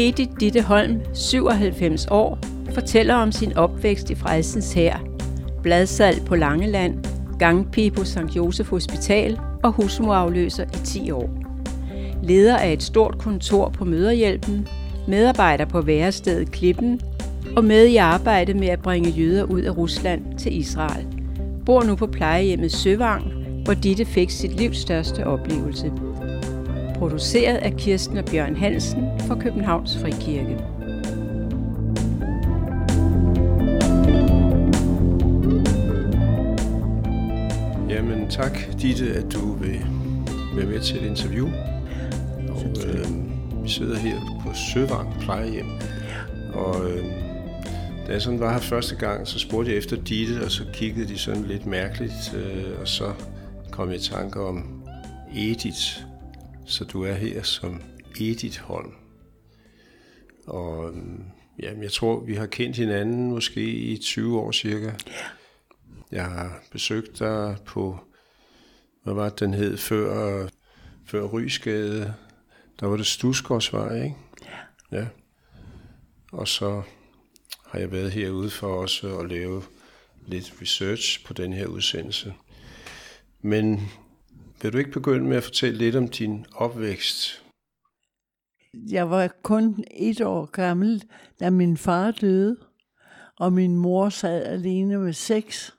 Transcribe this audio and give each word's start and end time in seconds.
Edith 0.00 0.30
Ditte 0.40 0.62
Holm, 0.62 1.00
97 1.14 2.06
år, 2.10 2.38
fortæller 2.74 3.14
om 3.14 3.32
sin 3.32 3.56
opvækst 3.56 4.10
i 4.10 4.14
Frelsens 4.14 4.72
Hær, 4.72 5.04
bladsalg 5.62 6.24
på 6.24 6.36
Langeland, 6.36 7.04
gangpige 7.38 7.90
på 7.90 8.04
St. 8.04 8.36
Josef 8.36 8.68
Hospital 8.68 9.38
og 9.62 9.72
husmorafløser 9.72 10.64
i 10.64 10.84
10 10.84 11.10
år. 11.10 11.30
Leder 12.22 12.56
af 12.56 12.72
et 12.72 12.82
stort 12.82 13.18
kontor 13.18 13.68
på 13.68 13.84
Møderhjælpen, 13.84 14.68
medarbejder 15.08 15.64
på 15.64 15.80
værestedet 15.80 16.50
Klippen 16.50 17.00
og 17.56 17.64
med 17.64 17.86
i 17.86 17.96
arbejde 17.96 18.54
med 18.54 18.68
at 18.68 18.82
bringe 18.82 19.10
jøder 19.10 19.44
ud 19.44 19.60
af 19.60 19.76
Rusland 19.76 20.38
til 20.38 20.58
Israel. 20.58 21.06
Bor 21.66 21.82
nu 21.82 21.96
på 21.96 22.06
plejehjemmet 22.06 22.72
Søvang, 22.72 23.32
hvor 23.64 23.74
Ditte 23.74 24.04
fik 24.04 24.30
sit 24.30 24.56
livs 24.56 24.78
største 24.78 25.26
oplevelse. 25.26 25.92
Produceret 26.98 27.56
af 27.56 27.72
Kirsten 27.76 28.18
og 28.18 28.24
Bjørn 28.24 28.56
Hansen 28.56 29.04
for 29.20 29.34
Københavns 29.34 29.98
Frikirke. 29.98 30.58
Jamen 37.88 38.30
tak, 38.30 38.58
Ditte, 38.82 39.14
at 39.14 39.32
du 39.32 39.52
vil 39.52 39.80
være 40.56 40.66
med 40.66 40.80
til 40.80 40.96
et 40.96 41.06
interview. 41.06 41.48
Og, 42.48 42.64
øh, 42.86 43.06
vi 43.62 43.68
sidder 43.68 43.96
her 43.96 44.16
på 44.46 44.54
Søvang 44.54 45.14
plejehjem. 45.20 45.66
Og 46.54 46.90
øh, 46.90 47.04
da 48.06 48.12
jeg 48.12 48.22
sådan 48.22 48.40
var 48.40 48.52
her 48.52 48.60
første 48.60 48.96
gang, 48.96 49.28
så 49.28 49.38
spurgte 49.38 49.70
jeg 49.70 49.78
efter 49.78 49.96
Ditte, 49.96 50.44
og 50.44 50.50
så 50.50 50.62
kiggede 50.72 51.08
de 51.08 51.18
sådan 51.18 51.42
lidt 51.42 51.66
mærkeligt, 51.66 52.34
øh, 52.36 52.80
og 52.80 52.88
så 52.88 53.12
kom 53.70 53.88
jeg 53.88 53.96
i 53.96 54.00
tanke 54.00 54.40
om 54.40 54.82
Edith. 55.36 56.07
Så 56.68 56.84
du 56.84 57.02
er 57.02 57.12
her 57.12 57.42
som 57.42 57.82
Edith 58.20 58.60
Holm. 58.60 58.92
Og 60.46 60.90
øh, 60.90 61.02
jamen, 61.62 61.82
jeg 61.82 61.92
tror, 61.92 62.20
vi 62.20 62.34
har 62.34 62.46
kendt 62.46 62.76
hinanden 62.76 63.30
måske 63.30 63.62
i 63.62 63.96
20 63.96 64.40
år 64.40 64.52
cirka. 64.52 64.86
Ja. 64.86 64.92
Jeg 66.12 66.24
har 66.24 66.62
besøgt 66.72 67.18
dig 67.18 67.56
på, 67.66 67.98
hvad 69.04 69.14
var 69.14 69.28
det, 69.28 69.40
den 69.40 69.54
hed, 69.54 69.76
før, 69.76 70.48
før 71.06 71.24
Rysgade. 71.24 72.14
Der 72.80 72.86
var 72.86 72.96
det 72.96 73.06
Stusgårdsvej, 73.06 74.02
ikke? 74.02 74.16
Ja. 74.92 74.98
Ja. 74.98 75.06
Og 76.32 76.48
så 76.48 76.82
har 77.66 77.78
jeg 77.78 77.92
været 77.92 78.12
herude 78.12 78.50
for 78.50 78.80
også 78.80 79.18
at 79.18 79.28
lave 79.28 79.62
lidt 80.26 80.54
research 80.62 81.24
på 81.26 81.32
den 81.32 81.52
her 81.52 81.66
udsendelse. 81.66 82.34
Men 83.42 83.90
vil 84.62 84.72
du 84.72 84.78
ikke 84.78 84.90
begynde 84.90 85.28
med 85.28 85.36
at 85.36 85.42
fortælle 85.42 85.78
lidt 85.78 85.96
om 85.96 86.08
din 86.08 86.46
opvækst? 86.54 87.44
Jeg 88.90 89.10
var 89.10 89.34
kun 89.42 89.84
et 89.90 90.20
år 90.20 90.46
gammel, 90.46 91.04
da 91.40 91.50
min 91.50 91.76
far 91.76 92.10
døde, 92.10 92.56
og 93.38 93.52
min 93.52 93.76
mor 93.76 94.08
sad 94.08 94.46
alene 94.46 94.98
med 94.98 95.12
seks 95.12 95.74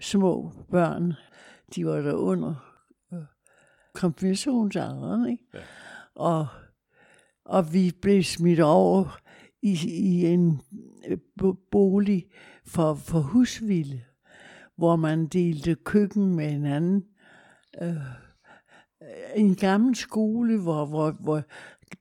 små 0.00 0.52
børn. 0.70 1.12
De 1.74 1.86
var 1.86 2.00
der 2.00 2.12
under 2.12 2.54
øh, 3.12 3.18
konfirmationsalderen, 3.94 5.30
ikke? 5.30 5.44
Ja. 5.54 5.60
Og, 6.14 6.46
og 7.44 7.72
vi 7.72 7.92
blev 8.02 8.22
smidt 8.22 8.60
over 8.60 9.18
i, 9.62 9.78
i 9.88 10.26
en 10.26 10.60
øh, 11.08 11.18
bolig 11.70 12.26
for, 12.66 12.94
for 12.94 13.20
husvilde, 13.20 14.02
hvor 14.76 14.96
man 14.96 15.26
delte 15.26 15.74
køkken 15.74 16.34
med 16.36 16.50
hinanden. 16.50 17.04
Øh, 17.82 17.96
en 19.34 19.54
gammel 19.54 19.96
skole, 19.96 20.60
hvor, 20.60 20.86
hvor, 20.86 21.10
hvor 21.10 21.42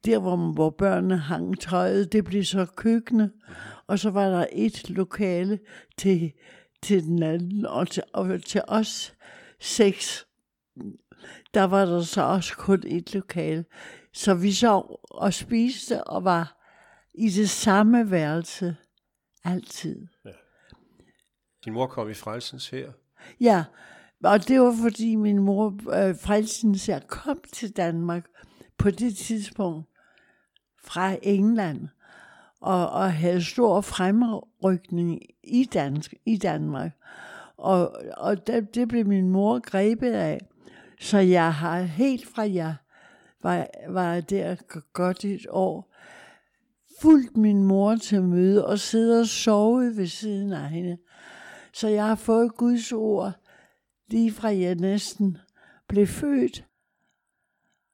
der 0.05 0.19
hvor, 0.19 0.53
hvor 0.53 0.69
børnene 0.69 1.17
hang 1.17 1.59
tøjet, 1.59 2.11
det 2.11 2.25
blev 2.25 2.43
så 2.43 2.65
køkkenet, 2.75 3.31
og 3.87 3.99
så 3.99 4.09
var 4.09 4.29
der 4.29 4.45
et 4.51 4.89
lokale 4.89 5.59
til, 5.97 6.31
til 6.83 7.03
den 7.03 7.23
anden, 7.23 7.65
og 7.65 7.89
til, 7.89 8.03
og 8.13 8.43
til 8.43 8.61
os 8.67 9.13
seks, 9.59 10.27
der 11.53 11.63
var 11.63 11.85
der 11.85 12.01
så 12.01 12.21
også 12.21 12.57
kun 12.57 12.83
et 12.87 13.13
lokale. 13.13 13.65
Så 14.13 14.33
vi 14.33 14.51
så 14.51 14.97
og 15.11 15.33
spiste 15.33 16.03
og 16.03 16.23
var 16.23 16.57
i 17.13 17.29
det 17.29 17.49
samme 17.49 18.11
værelse 18.11 18.75
altid. 19.43 20.07
Ja. 20.25 20.31
Din 21.65 21.73
mor 21.73 21.87
kom 21.87 22.09
i 22.09 22.13
frelsens 22.13 22.69
her? 22.69 22.91
Ja, 23.39 23.63
og 24.23 24.47
det 24.47 24.61
var 24.61 24.75
fordi 24.81 25.15
min 25.15 25.39
mor, 25.39 25.67
øh, 25.67 26.15
frelsens 26.19 26.89
jeg 26.89 27.01
kom 27.07 27.39
til 27.53 27.77
Danmark 27.77 28.25
på 28.77 28.89
det 28.89 29.17
tidspunkt 29.17 29.87
fra 30.83 31.15
England 31.21 31.87
og, 32.61 32.89
og 32.89 33.13
havde 33.13 33.43
stor 33.43 33.81
fremrykning 33.81 35.19
i, 35.43 35.63
dansk, 35.63 36.13
i 36.25 36.37
Danmark. 36.37 36.91
Og, 37.57 37.95
og 38.17 38.47
det, 38.47 38.75
det 38.75 38.87
blev 38.87 39.05
min 39.05 39.29
mor 39.29 39.59
grebet 39.59 40.11
af. 40.11 40.39
Så 40.99 41.17
jeg 41.17 41.53
har 41.53 41.81
helt 41.81 42.27
fra 42.27 42.41
jeg 42.41 42.75
var, 43.43 43.67
var 43.89 44.19
der 44.19 44.55
godt 44.93 45.25
et 45.25 45.45
år, 45.49 45.93
fulgt 47.01 47.37
min 47.37 47.63
mor 47.63 47.95
til 47.95 48.23
møde 48.23 48.67
og 48.67 48.79
siddet 48.79 49.19
og 49.19 49.27
sovet 49.27 49.97
ved 49.97 50.07
siden 50.07 50.53
af 50.53 50.69
hende. 50.69 50.97
Så 51.73 51.87
jeg 51.87 52.05
har 52.05 52.15
fået 52.15 52.55
Guds 52.57 52.91
ord 52.91 53.40
lige 54.11 54.31
fra 54.31 54.47
jeg 54.47 54.75
næsten 54.75 55.37
blev 55.87 56.07
født. 56.07 56.65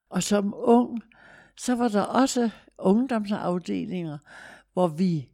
Og 0.10 0.24
som 0.24 0.54
ung, 0.58 1.02
så 1.58 1.76
var 1.76 1.88
der 1.88 2.02
også 2.02 2.50
ungdomsafdelinger, 2.78 4.18
hvor 4.74 4.88
vi 4.88 5.30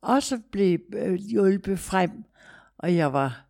også 0.00 0.40
blev 0.52 0.78
øh, 0.92 1.14
hjulpet 1.14 1.78
frem. 1.78 2.24
Og 2.78 2.94
jeg 2.94 3.12
var 3.12 3.46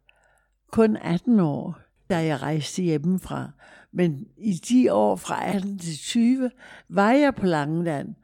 kun 0.73 0.97
18 0.97 1.41
år, 1.41 1.79
da 2.11 2.25
jeg 2.25 2.43
rejste 2.43 2.83
hjemmefra. 2.83 3.51
Men 3.93 4.27
i 4.37 4.53
de 4.53 4.93
år 4.93 5.17
fra 5.17 5.47
18 5.47 5.79
til 5.79 5.99
20 5.99 6.51
var 6.89 7.13
jeg 7.13 7.35
på 7.35 7.47
Langeland 7.47 8.15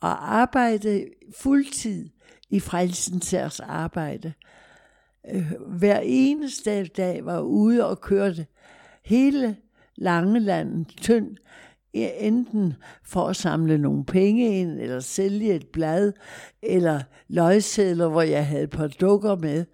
og 0.00 0.34
arbejdede 0.34 1.06
fuldtid 1.38 2.08
i 2.50 2.60
Frelsens 2.60 3.60
arbejde. 3.60 4.32
Øh, 5.30 5.52
hver 5.66 6.00
eneste 6.04 6.84
dag 6.84 7.24
var 7.24 7.40
ude 7.40 7.86
og 7.86 8.00
kørte 8.00 8.46
hele 9.04 9.56
Langeland 9.96 10.86
tynd, 10.86 11.36
enten 11.92 12.74
for 13.04 13.28
at 13.28 13.36
samle 13.36 13.78
nogle 13.78 14.04
penge 14.04 14.60
ind, 14.60 14.80
eller 14.80 15.00
sælge 15.00 15.54
et 15.54 15.68
blad, 15.68 16.12
eller 16.62 17.00
løgsedler, 17.28 18.08
hvor 18.08 18.22
jeg 18.22 18.46
havde 18.46 18.62
et 18.62 18.70
par 18.70 18.86
dukker 18.86 19.36
med, 19.36 19.64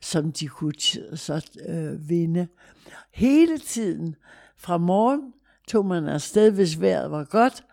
som 0.00 0.32
de 0.32 0.48
kunne 0.48 0.72
så 1.14 1.50
øh, 1.68 2.08
vinde. 2.08 2.48
Hele 3.14 3.58
tiden, 3.58 4.16
fra 4.56 4.78
morgen 4.78 5.32
tog 5.68 5.86
man 5.86 6.08
afsted, 6.08 6.50
hvis 6.50 6.80
vejret 6.80 7.10
var 7.10 7.24
godt, 7.24 7.64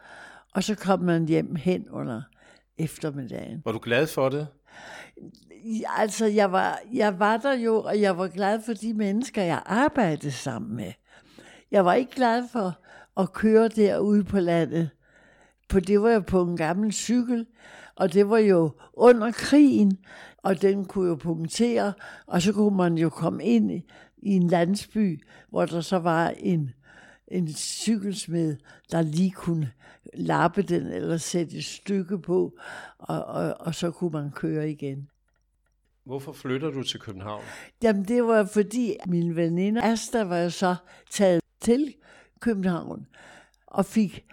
og 0.54 0.64
så 0.64 0.76
kom 0.76 1.00
man 1.00 1.28
hjem 1.28 1.56
hen 1.56 1.90
under 1.90 2.22
eftermiddagen. 2.78 3.62
Var 3.66 3.72
du 3.72 3.80
glad 3.84 4.08
for 4.08 4.30
det? 4.30 4.48
Altså, 5.98 6.26
jeg 6.26 6.52
var, 6.52 6.80
jeg 6.94 7.20
var 7.20 7.38
der 7.38 7.54
jo, 7.54 7.82
og 7.82 8.02
jeg 8.02 8.18
var 8.18 8.28
glad 8.28 8.62
for 8.62 8.74
de 8.74 8.94
mennesker, 8.94 9.44
jeg 9.44 9.62
arbejdede 9.66 10.32
sammen 10.32 10.76
med. 10.76 10.92
Jeg 11.72 11.86
var 11.86 11.94
ikke 11.94 12.16
glad 12.16 12.44
for 12.52 12.80
at 13.18 13.34
køre 13.34 13.68
derude 13.68 14.24
på 14.24 14.40
landet. 14.40 14.90
For 15.72 15.80
det 15.80 16.02
var 16.02 16.12
jo 16.12 16.20
på 16.20 16.42
en 16.42 16.58
gammel 16.58 16.92
cykel, 16.92 17.46
og 17.96 18.14
det 18.14 18.30
var 18.30 18.38
jo 18.38 18.72
under 18.94 19.32
krigen, 19.32 19.98
og 20.38 20.62
den 20.62 20.86
kunne 20.86 21.10
jo 21.10 21.16
punktere, 21.16 21.94
og 22.28 22.42
så 22.42 22.54
kunne 22.54 22.78
man 22.78 22.98
jo 22.98 23.10
komme 23.10 23.44
ind 23.44 23.72
i, 23.72 23.86
i 24.18 24.30
en 24.30 24.48
landsby, 24.48 25.24
hvor 25.50 25.66
der 25.66 25.82
så 25.82 26.00
var 26.00 26.30
en, 26.30 26.70
en 27.28 27.54
cykelsmed, 27.54 28.58
der 28.92 29.02
lige 29.02 29.32
kunne 29.32 29.72
lappe 30.14 30.62
den 30.62 30.88
eller 30.88 31.18
sætte 31.18 31.58
et 31.58 31.66
stykke 31.66 32.20
på, 32.20 32.54
og, 32.98 33.26
og, 33.26 33.56
og 33.60 33.76
så 33.76 33.92
kunne 33.92 34.12
man 34.12 34.32
køre 34.32 34.72
igen. 34.72 35.10
Hvorfor 36.06 36.34
flytter 36.34 36.72
du 36.72 36.84
til 36.84 37.00
København? 37.00 37.44
Jamen 37.84 38.04
det 38.04 38.24
var 38.24 38.46
fordi 38.46 38.96
min 39.06 39.36
veninde 39.36 39.84
Asta 39.84 40.24
var 40.24 40.50
så 40.50 40.76
taget 41.10 41.42
til 41.62 41.96
København 42.40 43.08
og 43.68 43.86
fik 43.86 44.26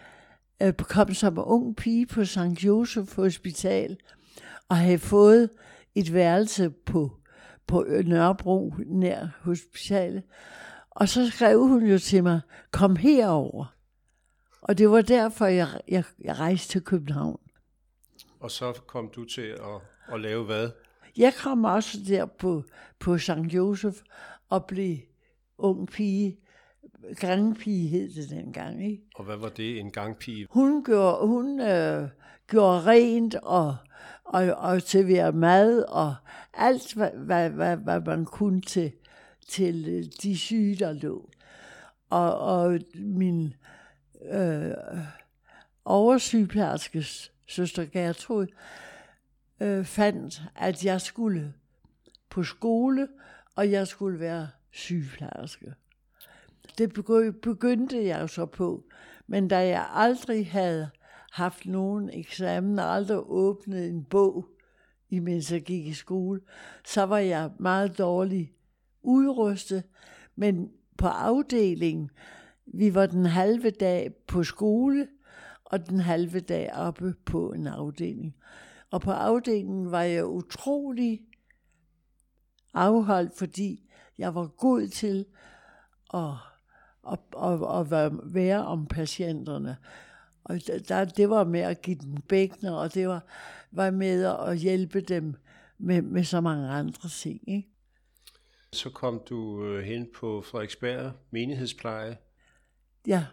øh, 0.63 0.73
kom 0.73 1.15
som 1.15 1.39
ung 1.39 1.77
pige 1.77 2.07
på 2.07 2.25
St. 2.25 2.65
Josef 2.65 3.17
Hospital 3.17 3.97
og 4.69 4.77
havde 4.77 4.99
fået 4.99 5.51
et 5.95 6.15
værelse 6.15 6.71
på, 6.71 7.17
på 7.67 7.87
Nørrebro 8.05 8.75
nær 8.87 9.27
hospitalet. 9.41 10.23
Og 10.91 11.09
så 11.09 11.31
skrev 11.31 11.59
hun 11.59 11.87
jo 11.87 11.99
til 11.99 12.23
mig, 12.23 12.41
kom 12.71 12.97
herover. 12.97 13.75
Og 14.63 14.79
det 14.79 14.91
var 14.91 15.03
derfor, 15.03 15.47
jeg, 15.47 15.81
jeg, 15.89 16.05
jeg 16.25 16.39
rejste 16.39 16.69
til 16.69 16.83
København. 16.83 17.41
Og 18.41 18.51
så 18.51 18.73
kom 18.73 19.11
du 19.17 19.25
til 19.25 19.43
at, 19.43 20.15
at 20.15 20.21
lave 20.21 20.45
hvad? 20.45 20.71
Jeg 21.21 21.35
kom 21.35 21.65
også 21.65 21.99
der 22.09 22.27
på, 22.27 22.65
på 22.99 23.19
St. 23.19 23.31
Josef 23.31 23.95
og 24.49 24.65
blev 24.65 24.97
ung 25.59 25.89
pige 25.89 26.39
gangpige 27.17 27.89
hed 27.89 28.15
det 28.15 28.31
dengang, 28.31 28.87
ikke? 28.87 29.03
Og 29.15 29.25
hvad 29.25 29.37
var 29.37 29.49
det, 29.49 29.79
en 29.79 29.91
gangpige? 29.91 30.47
Hun 30.51 30.85
gjorde, 30.85 31.27
hun, 31.27 31.61
øh, 31.61 32.09
gjorde 32.49 32.87
rent 32.87 33.35
og, 33.35 33.77
og, 34.25 34.43
og 34.43 34.83
serverede 34.83 35.37
mad 35.37 35.83
og 35.83 36.15
alt, 36.55 36.95
hvad, 36.95 37.11
hvad, 37.11 37.51
hvad, 37.51 37.77
hvad 37.77 38.01
man 38.01 38.25
kunne 38.25 38.61
til, 38.61 38.93
til 39.49 39.89
øh, 39.89 40.05
de 40.23 40.39
syge, 40.39 40.77
der 40.77 40.93
lå. 40.93 41.31
Og, 42.11 42.39
og 42.39 42.79
min 42.95 43.55
øh, 44.33 44.71
oversygeplejerskes 45.85 47.33
søster 47.47 47.85
Gertrud 47.85 48.47
øh, 49.61 49.85
fandt, 49.85 50.43
at 50.57 50.85
jeg 50.85 51.01
skulle 51.01 51.53
på 52.31 52.43
skole, 52.43 53.09
og 53.57 53.71
jeg 53.71 53.87
skulle 53.87 54.21
være 54.21 54.49
sygeplejerske. 54.71 55.75
Det 56.79 56.93
begyndte 57.43 58.05
jeg 58.05 58.31
så 58.31 58.47
på, 58.47 58.85
men 59.27 59.49
da 59.49 59.69
jeg 59.69 59.89
aldrig 59.95 60.51
havde 60.51 60.91
haft 61.33 61.67
nogen 61.67 62.11
eksamen, 62.13 62.79
og 62.79 62.95
aldrig 62.95 63.19
åbnet 63.19 63.89
en 63.89 64.05
bog, 64.05 64.47
imens 65.09 65.53
jeg 65.53 65.63
gik 65.63 65.87
i 65.87 65.93
skole, 65.93 66.41
så 66.85 67.03
var 67.03 67.19
jeg 67.19 67.51
meget 67.59 67.99
dårlig 67.99 68.53
udrustet. 69.03 69.83
Men 70.37 70.71
på 70.99 71.07
afdelingen, 71.07 72.11
vi 72.67 72.95
var 72.95 73.07
den 73.07 73.27
halve 73.27 73.71
dag 73.71 74.15
på 74.27 74.43
skole, 74.43 75.09
og 75.65 75.89
den 75.89 76.01
halve 76.01 76.41
dag 76.41 76.73
oppe 76.75 77.15
på 77.25 77.53
en 77.53 77.67
afdeling. 77.67 78.35
Og 78.91 79.01
på 79.01 79.11
afdelingen 79.11 79.91
var 79.91 80.03
jeg 80.03 80.27
utrolig 80.27 81.21
afholdt, 82.75 83.39
fordi 83.39 83.91
jeg 84.19 84.35
var 84.35 84.47
god 84.47 84.89
til 84.89 85.27
at, 86.15 86.33
at, 87.13 87.19
at, 87.43 87.81
at 87.81 88.11
være 88.35 88.67
om 88.67 88.87
patienterne. 88.87 89.77
Og 90.45 90.61
der, 90.89 91.05
det 91.05 91.31
var 91.31 91.45
med 91.45 91.61
at 91.61 91.83
give 91.83 91.97
dem 91.97 92.17
bækner, 92.29 92.73
og 92.73 92.95
det 92.95 93.09
var, 93.09 93.25
var 93.71 93.91
med 93.91 94.25
at 94.25 94.59
hjælpe 94.59 95.01
dem 95.01 95.35
med, 95.79 96.03
med 96.03 96.25
så 96.25 96.41
mange 96.41 96.69
andre 96.69 97.09
ting. 97.09 97.49
Ikke? 97.49 97.69
Så 98.73 98.91
kom 98.91 99.23
du 99.29 99.65
øh, 99.65 99.85
hen 99.85 100.09
på 100.15 100.43
Frederiksberg 100.43 101.13
menighedspleje. 101.31 102.17
Ja, 103.07 103.27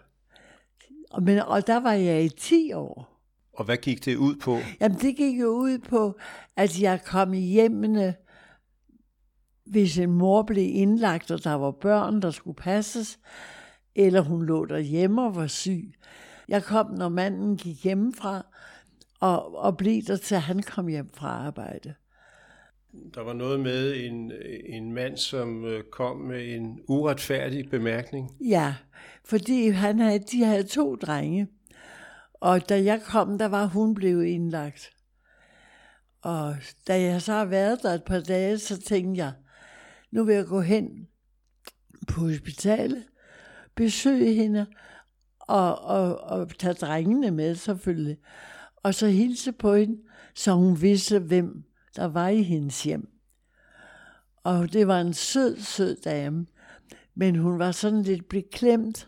og, 1.12 1.24
men, 1.24 1.39
og 1.39 1.68
der 1.68 1.80
var 1.80 1.94
jeg 1.94 2.24
i 2.24 2.30
10 2.30 2.74
år. 2.74 3.16
Og 3.57 3.65
hvad 3.65 3.77
gik 3.77 4.06
det 4.06 4.15
ud 4.15 4.36
på? 4.36 4.57
Jamen 4.81 4.98
det 4.98 5.15
gik 5.15 5.39
jo 5.39 5.48
ud 5.48 5.80
på, 5.80 6.19
at 6.56 6.81
jeg 6.81 7.04
kom 7.06 7.33
i 7.33 7.39
hjemmene, 7.39 8.15
hvis 9.65 9.98
en 9.98 10.12
mor 10.12 10.44
blev 10.44 10.75
indlagt, 10.75 11.31
og 11.31 11.44
der 11.44 11.54
var 11.54 11.71
børn, 11.71 12.21
der 12.21 12.31
skulle 12.31 12.56
passes, 12.56 13.19
eller 13.95 14.21
hun 14.21 14.45
lå 14.45 14.65
derhjemme 14.65 15.21
og 15.21 15.36
var 15.36 15.48
syg. 15.48 15.94
Jeg 16.48 16.63
kom, 16.63 16.92
når 16.92 17.09
manden 17.09 17.57
gik 17.57 17.83
hjemmefra, 17.83 18.45
og, 19.19 19.56
og 19.56 19.77
blev 19.77 20.01
der 20.01 20.18
til, 20.18 20.38
han 20.38 20.62
kom 20.62 20.88
hjem 20.88 21.09
fra 21.13 21.27
arbejde. 21.27 21.94
Der 23.15 23.21
var 23.24 23.33
noget 23.33 23.59
med 23.59 24.06
en, 24.06 24.31
en 24.65 24.94
mand, 24.94 25.18
som 25.18 25.65
øh, 25.65 25.83
kom 25.92 26.18
med 26.18 26.56
en 26.56 26.80
uretfærdig 26.88 27.69
bemærkning. 27.69 28.31
Ja, 28.39 28.75
fordi 29.25 29.69
han 29.69 30.00
havde, 30.00 30.19
de 30.19 30.44
havde 30.44 30.63
to 30.63 30.95
drenge. 30.95 31.48
Og 32.39 32.69
da 32.69 32.83
jeg 32.83 33.01
kom, 33.01 33.37
der 33.37 33.45
var 33.45 33.65
hun 33.65 33.93
blevet 33.93 34.25
indlagt. 34.25 34.89
Og 36.21 36.55
da 36.87 37.01
jeg 37.01 37.21
så 37.21 37.33
har 37.33 37.45
været 37.45 37.79
der 37.83 37.89
et 37.89 38.03
par 38.03 38.19
dage, 38.19 38.57
så 38.57 38.81
tænkte 38.81 39.23
jeg, 39.23 39.33
nu 40.11 40.23
vil 40.23 40.35
jeg 40.35 40.45
gå 40.45 40.61
hen 40.61 41.07
på 42.07 42.21
hospitalet, 42.21 43.03
besøge 43.75 44.33
hende 44.33 44.65
og, 45.39 45.81
og, 45.81 46.19
og 46.19 46.49
tage 46.59 46.73
drengene 46.73 47.31
med 47.31 47.55
selvfølgelig. 47.55 48.17
Og 48.75 48.95
så 48.95 49.07
hilse 49.07 49.51
på 49.51 49.75
hende, 49.75 50.01
så 50.35 50.53
hun 50.53 50.81
vidste, 50.81 51.19
hvem 51.19 51.63
der 51.95 52.05
var 52.05 52.27
i 52.27 52.43
hendes 52.43 52.83
hjem. 52.83 53.09
Og 54.43 54.73
det 54.73 54.87
var 54.87 55.01
en 55.01 55.13
sød, 55.13 55.57
sød 55.57 55.95
dame, 55.95 56.45
men 57.15 57.35
hun 57.35 57.59
var 57.59 57.71
sådan 57.71 58.03
lidt 58.03 58.29
beklemt. 58.29 59.07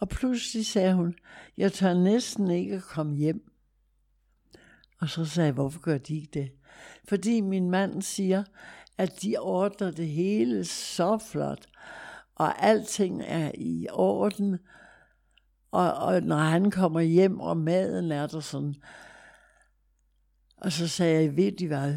Og 0.00 0.08
pludselig 0.08 0.66
sagde 0.66 0.94
hun, 0.94 1.14
jeg 1.56 1.72
tør 1.72 1.94
næsten 1.94 2.50
ikke 2.50 2.76
at 2.76 2.82
komme 2.82 3.16
hjem. 3.16 3.52
Og 5.00 5.08
så 5.08 5.24
sagde 5.24 5.46
jeg, 5.46 5.54
hvorfor 5.54 5.80
gør 5.80 5.98
de 5.98 6.16
ikke 6.16 6.30
det? 6.34 6.52
Fordi 7.08 7.40
min 7.40 7.70
mand 7.70 8.02
siger, 8.02 8.44
at 8.98 9.22
de 9.22 9.36
ordner 9.38 9.90
det 9.90 10.08
hele 10.08 10.64
så 10.64 11.18
flot, 11.18 11.66
og 12.34 12.62
alting 12.62 13.22
er 13.26 13.52
i 13.54 13.86
orden, 13.92 14.58
og, 15.70 15.94
og 15.94 16.22
når 16.22 16.38
han 16.38 16.70
kommer 16.70 17.00
hjem, 17.00 17.40
og 17.40 17.56
maden 17.56 18.12
er 18.12 18.26
der 18.26 18.40
sådan. 18.40 18.74
Og 20.56 20.72
så 20.72 20.88
sagde 20.88 21.22
jeg, 21.22 21.36
ved 21.36 21.52
de 21.52 21.66
hvad, 21.66 21.96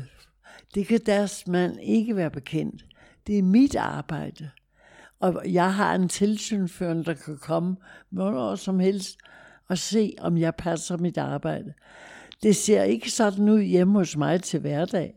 det 0.75 0.87
kan 0.87 0.99
deres 1.05 1.47
mand 1.47 1.79
ikke 1.79 2.15
være 2.15 2.31
bekendt. 2.31 2.85
Det 3.27 3.37
er 3.37 3.43
mit 3.43 3.75
arbejde. 3.75 4.51
Og 5.23 5.53
jeg 5.53 5.73
har 5.73 5.95
en 5.95 6.09
tilsynsførende, 6.09 7.03
der 7.03 7.13
kan 7.13 7.37
komme 7.37 7.75
hvornår 8.09 8.55
som 8.55 8.79
helst 8.79 9.17
og 9.67 9.77
se, 9.77 10.15
om 10.19 10.37
jeg 10.37 10.55
passer 10.55 10.97
mit 10.97 11.17
arbejde. 11.17 11.73
Det 12.43 12.55
ser 12.55 12.83
ikke 12.83 13.11
sådan 13.11 13.49
ud 13.49 13.61
hjemme 13.61 13.93
hos 13.93 14.17
mig 14.17 14.43
til 14.43 14.59
hverdag. 14.59 15.13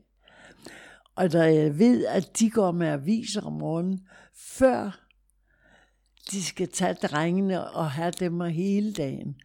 Og 1.14 1.32
da 1.32 1.54
jeg 1.54 1.78
ved, 1.78 2.06
at 2.06 2.38
de 2.38 2.50
går 2.50 2.72
med 2.72 2.86
aviser 2.86 3.42
om 3.42 3.52
morgenen, 3.52 4.00
før 4.34 5.08
de 6.30 6.44
skal 6.44 6.68
tage 6.68 6.94
drengene 6.94 7.70
og 7.70 7.90
have 7.90 8.10
dem 8.10 8.40
hele 8.40 8.92
dagen, 8.92 9.36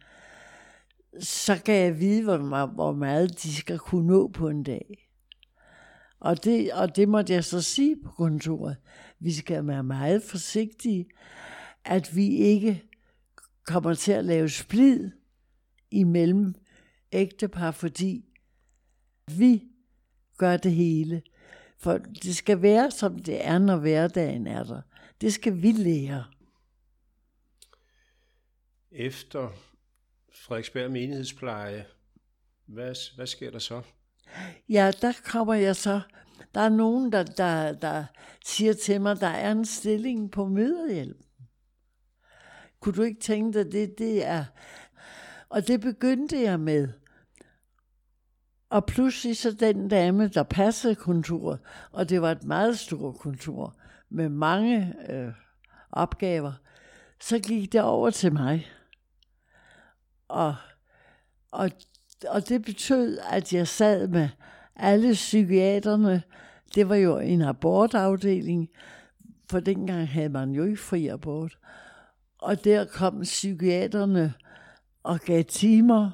så 1.20 1.60
kan 1.64 1.74
jeg 1.74 2.00
vide, 2.00 2.22
hvor, 2.22 2.66
hvor 2.66 2.92
meget 2.92 3.42
de 3.42 3.54
skal 3.54 3.78
kunne 3.78 4.06
nå 4.06 4.28
på 4.28 4.48
en 4.48 4.62
dag. 4.62 5.11
Og 6.22 6.44
det, 6.44 6.72
og 6.72 6.96
det 6.96 7.08
måtte 7.08 7.32
jeg 7.32 7.44
så 7.44 7.62
sige 7.62 7.96
på 8.04 8.10
kontoret. 8.10 8.76
Vi 9.18 9.32
skal 9.32 9.66
være 9.66 9.82
meget 9.82 10.22
forsigtige, 10.22 11.06
at 11.84 12.16
vi 12.16 12.26
ikke 12.36 12.84
kommer 13.66 13.94
til 13.94 14.12
at 14.12 14.24
lave 14.24 14.48
splid 14.48 15.10
imellem 15.90 16.54
ægtepar, 17.12 17.70
fordi 17.70 18.24
vi 19.36 19.62
gør 20.36 20.56
det 20.56 20.72
hele. 20.72 21.22
For 21.78 21.98
det 21.98 22.36
skal 22.36 22.62
være, 22.62 22.90
som 22.90 23.18
det 23.18 23.46
er, 23.46 23.58
når 23.58 23.76
hverdagen 23.76 24.46
er 24.46 24.64
der. 24.64 24.82
Det 25.20 25.32
skal 25.32 25.62
vi 25.62 25.72
lære. 25.72 26.24
Efter 28.90 29.50
Frederiksberg 30.34 30.90
menighedspleje, 30.90 31.86
hvad, 32.66 33.14
hvad 33.16 33.26
sker 33.26 33.50
der 33.50 33.58
så? 33.58 33.82
Ja, 34.68 34.90
der 35.02 35.12
kommer 35.24 35.54
jeg 35.54 35.76
så. 35.76 36.00
Der 36.54 36.60
er 36.60 36.68
nogen, 36.68 37.12
der, 37.12 37.22
der, 37.22 37.72
der 37.72 38.04
siger 38.44 38.72
til 38.72 39.00
mig, 39.00 39.20
der 39.20 39.26
er 39.26 39.52
en 39.52 39.64
stilling 39.64 40.30
på 40.30 40.46
møderhjælp. 40.46 41.16
Kunne 42.80 42.94
du 42.94 43.02
ikke 43.02 43.20
tænke 43.20 43.58
dig, 43.58 43.72
det, 43.72 43.98
det 43.98 44.26
er... 44.26 44.44
Og 45.48 45.66
det 45.66 45.80
begyndte 45.80 46.42
jeg 46.42 46.60
med. 46.60 46.88
Og 48.70 48.86
pludselig 48.86 49.36
så 49.36 49.52
den 49.52 49.88
dame, 49.88 50.28
der 50.28 50.42
passede 50.42 50.94
kontoret, 50.94 51.60
og 51.90 52.08
det 52.08 52.22
var 52.22 52.30
et 52.30 52.44
meget 52.44 52.78
stort 52.78 53.18
kontor 53.18 53.76
med 54.10 54.28
mange 54.28 54.94
øh, 55.08 55.32
opgaver, 55.90 56.52
så 57.20 57.38
gik 57.38 57.72
det 57.72 57.82
over 57.82 58.10
til 58.10 58.32
mig. 58.32 58.66
Og, 60.28 60.54
og, 61.50 61.70
og 62.28 62.48
det 62.48 62.64
betød, 62.64 63.18
at 63.30 63.52
jeg 63.52 63.68
sad 63.68 64.08
med 64.08 64.28
alle 64.76 65.12
psykiaterne. 65.12 66.22
Det 66.74 66.88
var 66.88 66.94
jo 66.94 67.18
en 67.18 67.42
abortafdeling, 67.42 68.68
for 69.50 69.60
dengang 69.60 70.08
havde 70.08 70.28
man 70.28 70.50
jo 70.50 70.64
ikke 70.64 70.80
fri 70.80 71.06
abort. 71.06 71.58
Og 72.38 72.64
der 72.64 72.84
kom 72.84 73.20
psykiaterne 73.22 74.34
og 75.02 75.20
gav 75.20 75.44
timer, 75.44 76.10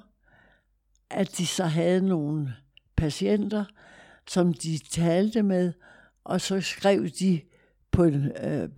at 1.11 1.39
de 1.39 1.47
så 1.47 1.65
havde 1.65 2.07
nogle 2.07 2.55
patienter, 2.97 3.65
som 4.29 4.53
de 4.53 4.79
talte 4.79 5.43
med, 5.43 5.73
og 6.25 6.41
så 6.41 6.61
skrev 6.61 7.09
de 7.09 7.41
på 7.91 8.05
en, 8.05 8.33
øh, 8.45 8.69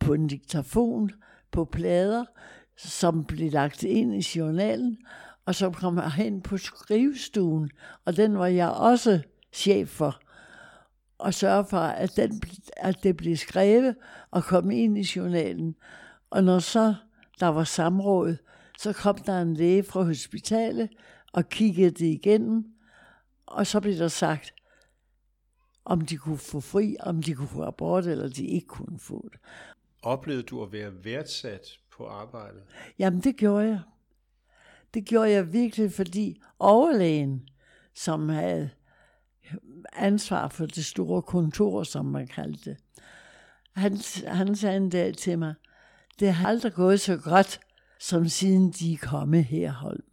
på 0.00 0.14
en 0.14 0.26
diktafon, 0.26 1.10
på 1.50 1.64
plader, 1.64 2.24
som 2.76 3.24
blev 3.24 3.50
lagt 3.52 3.82
ind 3.82 4.14
i 4.14 4.38
journalen, 4.38 4.98
og 5.48 5.54
så 5.54 5.70
kom 5.70 5.96
jeg 5.96 6.12
hen 6.12 6.40
på 6.42 6.56
skrivestuen, 6.56 7.70
og 8.04 8.16
den 8.16 8.38
var 8.38 8.46
jeg 8.46 8.68
også 8.68 9.22
chef 9.52 9.88
for, 9.88 10.20
og 11.18 11.34
sørge 11.34 11.64
for, 11.64 11.78
at, 11.78 12.16
den, 12.16 12.42
at 12.76 13.02
det 13.02 13.16
blev 13.16 13.36
skrevet 13.36 13.96
og 14.30 14.44
kom 14.44 14.70
ind 14.70 14.98
i 14.98 15.08
journalen. 15.16 15.76
Og 16.30 16.44
når 16.44 16.58
så 16.58 16.94
der 17.40 17.46
var 17.46 17.64
samråd, 17.64 18.36
så 18.78 18.92
kom 18.92 19.18
der 19.18 19.42
en 19.42 19.54
læge 19.54 19.82
fra 19.82 20.02
hospitalet 20.02 20.88
og 21.32 21.48
kiggede 21.48 21.90
det 21.90 22.06
igennem, 22.06 22.64
og 23.46 23.66
så 23.66 23.80
blev 23.80 23.94
der 23.94 24.08
sagt, 24.08 24.54
om 25.84 26.00
de 26.00 26.16
kunne 26.16 26.38
få 26.38 26.60
fri, 26.60 26.96
om 27.00 27.22
de 27.22 27.34
kunne 27.34 27.48
få 27.48 27.62
abort, 27.64 28.06
eller 28.06 28.28
de 28.28 28.46
ikke 28.46 28.66
kunne 28.66 28.98
få 28.98 29.28
det. 29.32 29.40
oplevede 30.02 30.42
du 30.42 30.62
at 30.62 30.72
være 30.72 31.04
værdsat 31.04 31.78
på 31.96 32.06
arbejdet? 32.06 32.62
Jamen, 32.98 33.20
det 33.20 33.36
gjorde 33.36 33.66
jeg. 33.66 33.80
Det 34.94 35.04
gjorde 35.04 35.30
jeg 35.30 35.52
virkelig, 35.52 35.92
fordi 35.92 36.40
overlægen, 36.58 37.48
som 37.94 38.28
havde 38.28 38.70
ansvar 39.92 40.48
for 40.48 40.66
det 40.66 40.84
store 40.84 41.22
kontor, 41.22 41.82
som 41.82 42.04
man 42.04 42.26
kaldte 42.26 42.70
det, 42.70 42.78
han, 43.78 43.98
han 44.26 44.56
sagde 44.56 44.76
en 44.76 44.90
dag 44.90 45.14
til 45.14 45.38
mig, 45.38 45.54
det 46.20 46.32
har 46.32 46.48
aldrig 46.48 46.72
gået 46.72 47.00
så 47.00 47.16
godt, 47.16 47.60
som 48.00 48.28
siden 48.28 48.70
de 48.70 48.92
er 48.92 48.98
kommet 49.02 49.44
her, 49.44 49.72
Holm. 49.72 50.04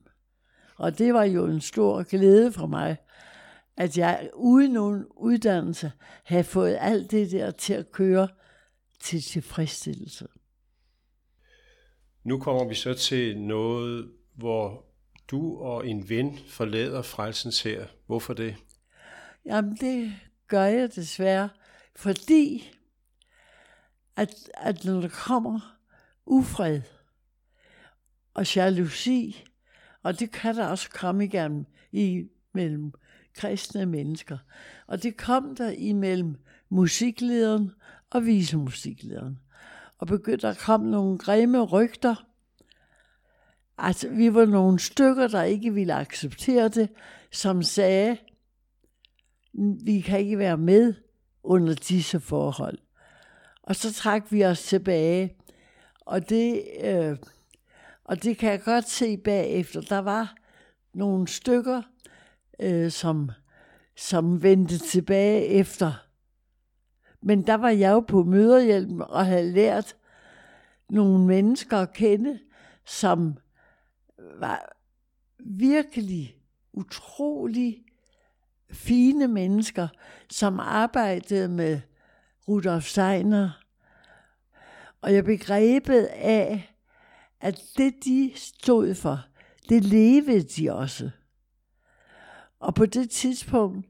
Og 0.77 0.98
det 0.98 1.13
var 1.13 1.24
jo 1.24 1.46
en 1.46 1.62
stor 1.62 2.03
glæde 2.03 2.51
for 2.51 2.67
mig, 2.67 2.98
at 3.77 3.98
jeg 3.98 4.29
uden 4.34 4.72
nogen 4.72 5.05
uddannelse 5.17 5.91
havde 6.24 6.44
fået 6.44 6.77
alt 6.79 7.12
det 7.12 7.32
der 7.32 7.51
til 7.51 7.74
at 7.74 7.91
køre 7.91 8.27
til 9.00 9.22
tilfredsstillelse. 9.22 10.27
Nu 12.24 12.39
kommer 12.39 12.67
vi 12.67 12.75
så 12.75 12.94
til 12.94 13.39
noget, 13.39 14.12
hvor 14.36 14.86
du 15.27 15.58
og 15.58 15.88
en 15.88 16.10
ven 16.10 16.39
forlader 16.48 17.01
frelsens 17.01 17.63
her. 17.63 17.86
Hvorfor 18.06 18.34
det? 18.34 18.56
Jamen, 19.46 19.75
det 19.75 20.13
gør 20.48 20.63
jeg 20.63 20.96
desværre, 20.96 21.50
fordi 21.96 22.72
at, 24.15 24.50
at 24.54 24.86
når 24.86 25.01
der 25.01 25.10
kommer 25.10 25.77
ufred 26.25 26.82
og 28.34 28.56
jalousi, 28.56 29.44
og 30.04 30.20
det 30.20 30.32
kan 30.32 30.56
der 30.56 30.68
også 30.68 30.89
komme 30.89 31.25
igennem 31.25 31.65
i 31.92 32.27
mellem 32.54 32.94
kristne 33.36 33.86
mennesker. 33.86 34.38
Og 34.88 35.04
det 35.04 35.18
kom 35.18 35.56
der 35.56 35.70
imellem 35.70 36.36
musiklederen 36.70 37.72
og 38.10 38.25
visemusiklederen. 38.25 39.39
Og 39.98 40.08
begyndte 40.08 40.48
at 40.48 40.58
komme 40.58 40.92
nogle 40.92 41.18
grimme 41.18 41.62
rygter. 41.62 42.15
Altså, 43.77 44.10
vi 44.10 44.34
var 44.34 44.46
nogle 44.46 44.79
stykker, 44.79 45.27
der 45.27 45.44
ikke 45.44 45.74
ville 45.74 45.94
acceptere 45.94 46.67
det, 46.67 46.89
som 47.32 47.63
sagde, 47.63 48.17
vi 49.84 50.00
kan 50.00 50.20
ikke 50.20 50.38
være 50.38 50.58
med 50.58 50.94
under 51.44 51.74
disse 51.74 52.20
forhold. 52.20 52.77
Og 53.63 53.75
så 53.75 53.94
trak 53.94 54.32
vi 54.32 54.46
os 54.46 54.63
tilbage. 54.63 55.36
Og 56.01 56.29
det, 56.29 56.63
øh, 56.84 57.17
og 58.03 58.24
det 58.24 58.38
kan 58.38 58.51
jeg 58.51 58.62
godt 58.62 58.89
se 58.89 59.17
bagefter. 59.17 59.82
Der 59.82 60.00
var 60.00 60.36
nogle 60.94 61.27
stykker, 61.27 61.82
øh, 62.60 62.91
som, 62.91 63.29
som 63.98 64.44
vendte 64.44 64.77
tilbage 64.77 65.46
efter. 65.46 66.05
Men 67.22 67.48
der 67.48 67.53
var 67.55 67.70
jeg 67.70 67.91
jo 67.91 68.00
på 68.00 68.24
møderhjælpen 68.24 69.01
og 69.01 69.25
havde 69.25 69.51
lært 69.51 69.96
nogle 70.89 71.25
mennesker 71.25 71.77
at 71.77 71.94
kende, 71.94 72.39
som 72.86 73.38
var 74.39 74.77
virkelig 75.39 76.38
utrolig 76.74 77.84
fine 78.72 79.27
mennesker, 79.27 79.88
som 80.30 80.60
arbejdede 80.60 81.50
med 81.50 81.82
Rudolf 82.48 82.84
Steiner. 82.84 83.62
Og 85.01 85.13
jeg 85.13 85.24
begrebet 85.24 86.06
af, 86.06 86.75
at 87.42 87.62
det 87.77 87.94
de 88.06 88.32
stod 88.36 88.96
for, 88.96 89.20
det 89.70 89.84
levede 89.84 90.44
de 90.44 90.74
også. 90.74 91.10
Og 92.60 92.75
på 92.75 92.86
det 92.86 93.10
tidspunkt, 93.10 93.88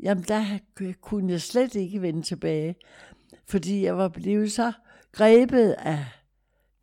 jamen 0.00 0.24
der 0.24 0.58
kunne 1.00 1.32
jeg 1.32 1.40
slet 1.40 1.74
ikke 1.74 2.02
vende 2.02 2.22
tilbage, 2.22 2.76
fordi 3.46 3.84
jeg 3.84 3.96
var 3.96 4.08
blevet 4.08 4.52
så 4.52 4.72
grebet 5.12 5.72
af 5.72 6.06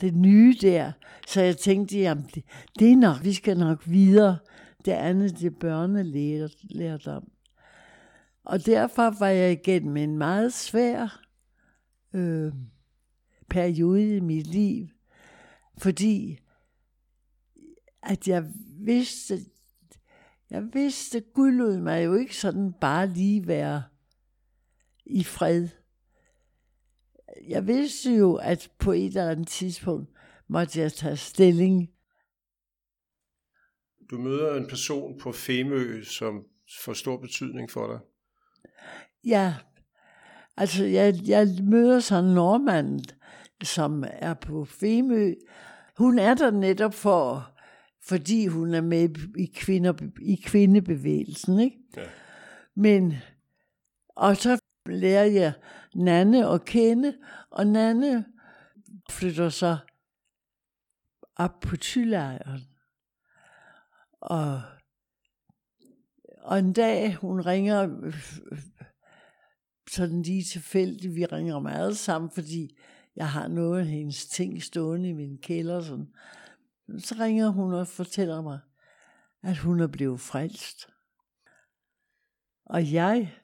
det 0.02 0.16
nye 0.16 0.56
der, 0.62 0.92
så 1.28 1.42
jeg 1.42 1.58
tænkte, 1.58 2.00
jamen 2.00 2.30
det, 2.36 2.44
det 2.80 2.92
er 2.92 2.96
nok, 2.96 3.24
vi 3.24 3.34
skal 3.34 3.58
nok 3.58 3.90
videre. 3.90 4.38
Det 4.86 4.92
andet, 4.92 5.40
det 5.40 5.60
børnelærdom. 5.60 7.32
Og 8.44 8.66
derfor 8.66 9.16
var 9.20 9.28
jeg 9.28 9.52
igennem 9.52 9.98
en 9.98 10.18
meget 10.18 10.54
svær 10.54 11.22
øh, 12.14 12.54
periode 13.50 14.18
i 14.18 14.20
mit 14.20 14.48
liv, 14.48 14.88
fordi 15.78 16.40
at 18.04 18.28
jeg 18.28 18.46
vidste, 18.80 19.40
jeg 20.50 20.64
vidste, 20.74 21.20
Gud 21.34 21.52
lod 21.52 21.78
mig 21.78 22.06
jo 22.06 22.14
ikke 22.14 22.36
sådan 22.36 22.74
bare 22.82 23.08
lige 23.08 23.48
være 23.48 23.84
i 25.06 25.24
fred. 25.24 25.68
Jeg 27.48 27.68
vidste 27.68 28.12
jo, 28.12 28.36
at 28.36 28.72
på 28.80 28.92
et 28.92 29.06
eller 29.06 29.30
andet 29.30 29.48
tidspunkt 29.48 30.10
måtte 30.48 30.80
jeg 30.80 30.94
tage 30.94 31.18
stilling. 31.18 31.90
Du 34.12 34.18
møder 34.18 34.56
en 34.56 34.68
person 34.68 35.20
på 35.20 35.32
Femø, 35.32 36.04
som 36.04 36.44
får 36.84 36.94
stor 36.94 37.18
betydning 37.18 37.72
for 37.72 37.88
dig. 37.88 38.00
Ja, 39.26 39.56
altså 40.58 40.86
jeg, 40.86 41.16
jeg 41.28 41.48
møder 41.64 42.00
så 42.00 42.16
en 42.16 42.34
nordmand, 42.34 43.00
som 43.64 44.04
er 44.08 44.34
på 44.34 44.66
Femø. 44.66 45.34
Hun 45.98 46.20
er 46.20 46.34
der 46.34 46.52
netop 46.52 46.94
for 46.94 47.56
fordi 48.10 48.48
hun 48.48 48.74
er 48.74 48.82
med 48.82 49.10
i, 49.38 49.52
kvinder, 49.56 49.94
i 50.22 50.42
kvindebevægelsen. 50.46 51.60
Ikke? 51.60 51.78
Ja. 51.98 52.02
Men, 52.76 53.14
og 54.10 54.38
så 54.38 54.60
lærer 54.86 55.26
jeg 55.26 55.54
Nanne 55.96 56.48
at 56.48 56.66
kende, 56.66 57.18
og 57.50 57.68
Nanne 57.68 58.26
flytter 59.10 59.50
så 59.50 59.78
op 61.36 61.60
på 61.62 61.78
tylejren. 61.78 62.62
Og, 64.22 64.62
og 66.42 66.60
en 66.60 66.74
dag, 66.74 67.16
hun 67.16 67.42
ringer 67.42 68.12
sådan 69.92 70.22
lige 70.22 70.44
tilfældigt, 70.44 71.16
vi 71.16 71.26
ringer 71.26 71.60
meget 71.60 71.98
sammen, 71.98 72.32
fordi 72.32 72.78
jeg 73.16 73.32
har 73.32 73.48
noget 73.48 73.80
af 73.80 73.86
hendes 73.86 74.28
ting 74.28 74.64
stående 74.64 75.10
i 75.10 75.14
min 75.14 75.38
kælder. 75.38 75.82
Sådan. 75.82 76.14
Så 77.00 77.16
ringer 77.20 77.50
hun 77.50 77.74
og 77.74 77.88
fortæller 77.88 78.42
mig, 78.42 78.60
at 79.44 79.58
hun 79.58 79.80
er 79.80 79.88
blevet 79.88 80.20
frelst. 80.20 80.90
Og 82.66 82.94
jeg, 82.94 83.36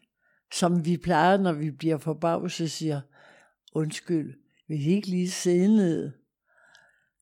som 0.54 0.86
vi 0.86 0.98
plejer, 0.98 1.38
når 1.38 1.54
vi 1.54 1.72
bliver 1.72 1.98
forbavset, 1.98 2.72
siger, 2.72 3.02
undskyld, 3.74 4.34
vil 4.68 4.88
I 4.88 4.90
ikke 4.90 5.08
lige 5.08 5.32
sidde 5.32 5.76
ned? 5.76 6.12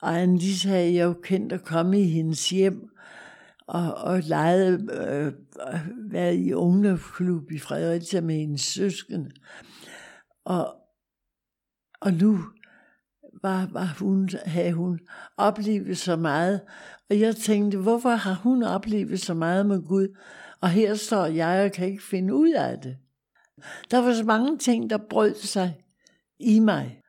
Og 0.01 0.23
Anne-Lise 0.23 0.67
havde 0.67 0.93
jeg 0.93 1.03
jo 1.03 1.13
kendt 1.23 1.53
at 1.53 1.65
komme 1.65 2.01
i 2.01 2.07
hendes 2.07 2.49
hjem, 2.49 2.89
og, 3.67 3.93
og 3.93 4.19
legede, 4.19 4.87
øh, 4.93 5.33
været 6.11 6.35
i 6.35 6.53
ungdomsklub 6.53 7.51
i 7.51 7.59
Fredericia 7.59 8.21
med 8.21 8.35
hendes 8.35 8.61
søskende. 8.61 9.31
Og, 10.45 10.75
og 12.01 12.13
nu 12.13 12.39
var, 13.43 13.69
var 13.71 13.95
hun, 13.99 14.29
havde 14.45 14.73
hun 14.73 14.99
oplevet 15.37 15.97
så 15.97 16.15
meget. 16.15 16.61
Og 17.09 17.19
jeg 17.19 17.35
tænkte, 17.35 17.77
hvorfor 17.77 18.09
har 18.09 18.33
hun 18.33 18.63
oplevet 18.63 19.21
så 19.21 19.33
meget 19.33 19.65
med 19.65 19.81
Gud? 19.87 20.17
Og 20.61 20.69
her 20.69 20.95
står 20.95 21.25
jeg 21.25 21.65
og 21.65 21.71
kan 21.71 21.87
ikke 21.87 22.03
finde 22.03 22.35
ud 22.35 22.51
af 22.51 22.79
det. 22.79 22.97
Der 23.91 23.97
var 23.97 24.13
så 24.13 24.23
mange 24.23 24.57
ting, 24.57 24.89
der 24.89 24.97
brød 25.09 25.35
sig 25.35 25.75
i 26.39 26.59
mig. 26.59 27.01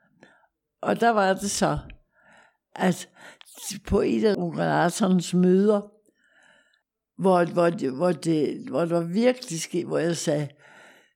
Og 0.80 1.00
der 1.00 1.10
var 1.10 1.34
det 1.34 1.50
så, 1.50 1.78
at 2.76 3.08
på 3.86 4.00
et 4.00 4.24
af 4.24 4.34
Larsons 4.56 5.34
møder, 5.34 5.80
hvor, 7.18 7.44
hvor, 7.44 7.70
det, 7.70 7.92
hvor, 7.92 8.12
det, 8.12 8.68
hvor 8.68 8.80
det 8.80 8.90
var 8.90 9.00
virkelig 9.00 9.60
sket, 9.60 9.86
hvor 9.86 9.98
jeg 9.98 10.16
sagde, 10.16 10.48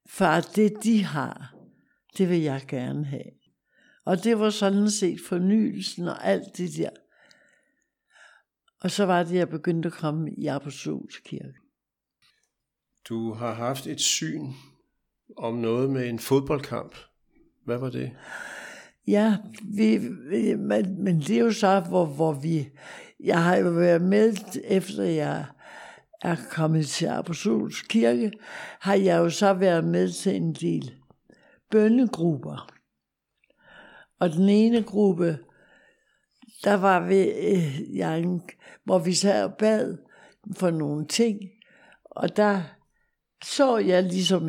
far, 0.08 0.40
det 0.40 0.72
de 0.82 1.04
har, 1.04 1.54
det 2.18 2.28
vil 2.28 2.40
jeg 2.40 2.62
gerne 2.68 3.04
have. 3.04 3.30
Og 4.04 4.24
det 4.24 4.38
var 4.38 4.50
sådan 4.50 4.90
set 4.90 5.20
fornyelsen 5.28 6.08
og 6.08 6.24
alt 6.26 6.56
det 6.56 6.70
der. 6.76 6.90
Og 8.82 8.90
så 8.90 9.06
var 9.06 9.22
det, 9.22 9.34
jeg 9.34 9.48
begyndte 9.48 9.86
at 9.86 9.92
komme 9.92 10.30
i 10.32 10.46
Apostolskirke. 10.46 11.54
Du 13.08 13.32
har 13.32 13.54
haft 13.54 13.86
et 13.86 14.00
syn 14.00 14.46
om 15.36 15.54
noget 15.54 15.90
med 15.90 16.08
en 16.08 16.18
fodboldkamp. 16.18 16.94
Hvad 17.64 17.78
var 17.78 17.90
det? 17.90 18.10
Ja, 19.06 19.36
vi, 19.62 19.98
men, 20.56 21.04
men 21.04 21.20
det 21.20 21.30
er 21.30 21.40
jo 21.40 21.52
så, 21.52 21.80
hvor, 21.80 22.06
hvor 22.06 22.32
vi... 22.32 22.68
Jeg 23.20 23.44
har 23.44 23.56
jo 23.56 23.68
været 23.70 24.02
med, 24.02 24.34
efter 24.64 25.02
jeg 25.02 25.44
er 26.22 26.36
kommet 26.50 26.86
til 26.86 27.06
Apostolsk 27.06 27.88
Kirke, 27.88 28.32
har 28.80 28.94
jeg 28.94 29.18
jo 29.18 29.30
så 29.30 29.52
været 29.52 29.84
med 29.84 30.10
til 30.12 30.36
en 30.36 30.54
del 30.54 30.94
bønnegrupper. 31.70 32.72
Og 34.18 34.32
den 34.32 34.48
ene 34.48 34.82
gruppe, 34.82 35.38
der 36.64 36.74
var 36.74 37.06
vi, 37.06 37.30
øh, 37.30 37.96
Jank, 37.96 38.56
hvor 38.84 38.98
vi 38.98 39.14
sad 39.14 39.44
og 39.44 39.54
bad 39.54 39.98
for 40.56 40.70
nogle 40.70 41.06
ting, 41.06 41.40
og 42.04 42.36
der 42.36 42.62
så 43.44 43.76
jeg 43.76 44.02
ligesom, 44.02 44.48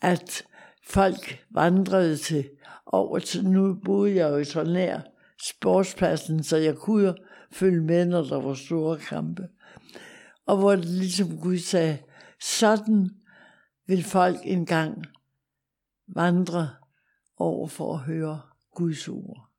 at 0.00 0.46
folk 0.86 1.44
vandrede 1.50 2.16
til 2.16 2.50
over 2.86 3.18
til, 3.18 3.44
nu 3.44 3.74
boede 3.84 4.16
jeg 4.16 4.30
jo 4.30 4.44
så 4.44 4.64
nær 4.64 5.00
sportspladsen, 5.48 6.42
så 6.42 6.56
jeg 6.56 6.76
kunne 6.76 7.14
følge 7.52 7.80
med, 7.80 8.06
når 8.06 8.22
der 8.22 8.40
var 8.40 8.54
store 8.54 8.98
kampe. 8.98 9.48
Og 10.46 10.56
hvor 10.56 10.76
det 10.76 10.84
ligesom 10.84 11.38
Gud 11.38 11.58
sagde, 11.58 11.98
sådan 12.40 13.10
vil 13.86 14.04
folk 14.04 14.36
engang 14.42 15.04
vandre 16.08 16.68
over 17.36 17.68
for 17.68 17.94
at 17.94 18.00
høre 18.00 18.40
Guds 18.74 19.08
ord. 19.08 19.53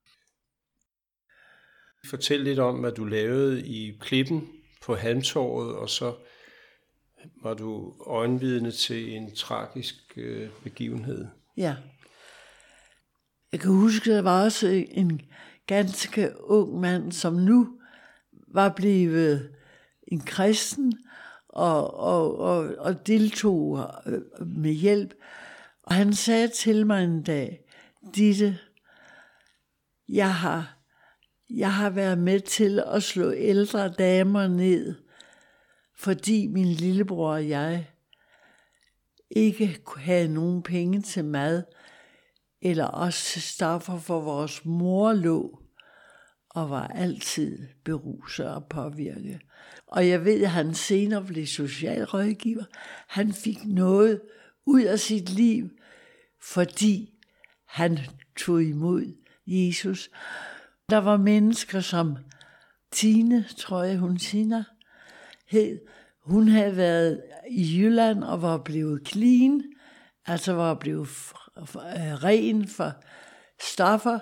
Fortæl 2.09 2.39
lidt 2.39 2.59
om, 2.59 2.79
hvad 2.79 2.91
du 2.91 3.05
lavede 3.05 3.67
i 3.67 3.97
klippen 4.00 4.47
på 4.81 4.95
Halmtorvet, 4.95 5.75
og 5.75 5.89
så 5.89 6.13
var 7.43 7.53
du 7.53 7.93
øjenvidne 8.07 8.71
til 8.71 9.15
en 9.15 9.35
tragisk 9.35 9.95
øh, 10.17 10.50
begivenhed. 10.63 11.25
Ja. 11.57 11.75
Jeg 13.51 13.59
kan 13.59 13.72
huske, 13.72 14.11
at 14.11 14.15
der 14.15 14.22
var 14.22 14.44
også 14.44 14.85
en 14.91 15.22
ganske 15.68 16.31
ung 16.39 16.79
mand, 16.79 17.11
som 17.11 17.33
nu 17.33 17.79
var 18.48 18.70
blevet 18.70 19.50
en 20.07 20.22
kristen 20.22 20.94
og, 21.50 21.94
og, 21.94 22.37
og, 22.39 22.75
og 22.77 23.07
deltog 23.07 23.91
øh, 24.05 24.48
med 24.48 24.72
hjælp. 24.72 25.13
Og 25.83 25.96
han 25.96 26.13
sagde 26.13 26.48
til 26.48 26.87
mig 26.87 27.03
en 27.03 27.24
dag, 27.24 27.59
Ditte, 28.15 28.57
jeg 30.09 30.35
har, 30.35 30.75
jeg 31.50 31.74
har 31.74 31.90
været 31.90 32.18
med 32.18 32.40
til 32.40 32.84
at 32.88 33.03
slå 33.03 33.31
ældre 33.31 33.90
damer 33.90 34.48
ned, 34.48 34.96
fordi 35.98 36.48
min 36.48 36.68
lillebror 36.68 37.34
og 37.34 37.50
jeg 37.50 37.90
ikke 39.29 39.79
kunne 39.84 40.01
have 40.01 40.27
nogen 40.27 40.64
penge 40.64 41.01
til 41.01 41.25
mad, 41.25 41.64
eller 42.62 42.86
også 42.86 43.25
til 43.25 43.42
stoffer 43.42 44.00
for 44.00 44.20
vores 44.20 44.66
mor 44.66 45.14
lå, 45.14 45.62
og 46.50 46.70
var 46.70 46.88
altid 46.88 47.68
beruset 47.84 48.50
og 48.50 48.66
påvirket. 48.66 49.40
Og 49.88 50.08
jeg 50.08 50.25
ved, 50.25 50.44
at 50.44 50.50
han 50.50 50.74
senere 50.74 51.24
blev 51.24 51.46
socialrådgiver. 51.46 52.64
Han 53.08 53.34
fik 53.34 53.66
noget 53.66 54.22
ud 54.66 54.81
af 54.81 55.00
sit 55.00 55.29
liv, 55.29 55.70
fordi 56.42 57.14
han 57.66 58.00
tog 58.38 58.64
imod 58.64 59.16
Jesus. 59.48 60.10
Der 60.89 60.98
var 60.98 61.17
mennesker 61.17 61.79
som 61.79 62.17
Tine, 62.91 63.45
tror 63.57 63.83
jeg 63.83 63.98
hun 63.98 64.17
Tina, 64.17 64.63
hed. 65.48 65.79
Hun 66.24 66.48
havde 66.48 66.77
været 66.77 67.24
i 67.50 67.79
Jylland 67.79 68.24
og 68.24 68.41
var 68.41 68.57
blevet 68.57 69.07
clean, 69.07 69.63
altså 70.25 70.53
var 70.53 70.74
blevet 70.74 71.07
øh, 71.57 72.24
ren 72.24 72.67
for 72.67 72.91
stoffer, 73.61 74.19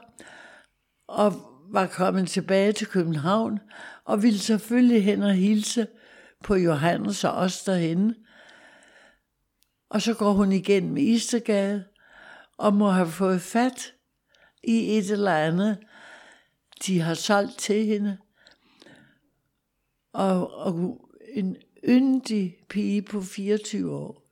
og 1.08 1.34
var 1.72 1.88
kommet 1.88 2.28
tilbage 2.28 2.72
til 2.72 2.88
København, 2.88 3.60
og 4.06 4.24
ville 4.24 4.40
selvfølgelig 4.40 5.04
hen 5.04 5.24
og 5.24 5.34
hilse 5.34 5.88
på 6.44 6.56
Johannes 6.56 7.24
og 7.24 7.32
os 7.32 7.64
derhenne. 7.64 8.16
Og 9.90 10.02
så 10.02 10.14
går 10.14 10.32
hun 10.32 10.52
igen 10.52 10.94
med 10.94 11.04
Istergade, 11.04 11.86
og 12.58 12.74
må 12.74 12.90
have 12.90 13.08
fået 13.08 13.42
fat 13.42 13.94
i 14.64 14.98
et 14.98 15.12
eller 15.12 15.36
andet, 15.36 15.78
de 16.86 17.00
har 17.00 17.14
solgt 17.14 17.58
til 17.58 17.86
hende. 17.86 18.18
Og, 20.14 20.54
og 20.54 21.02
en 21.34 21.58
yndig 21.88 22.58
pige 22.70 23.02
på 23.02 23.22
24 23.22 23.96
år. 23.96 24.30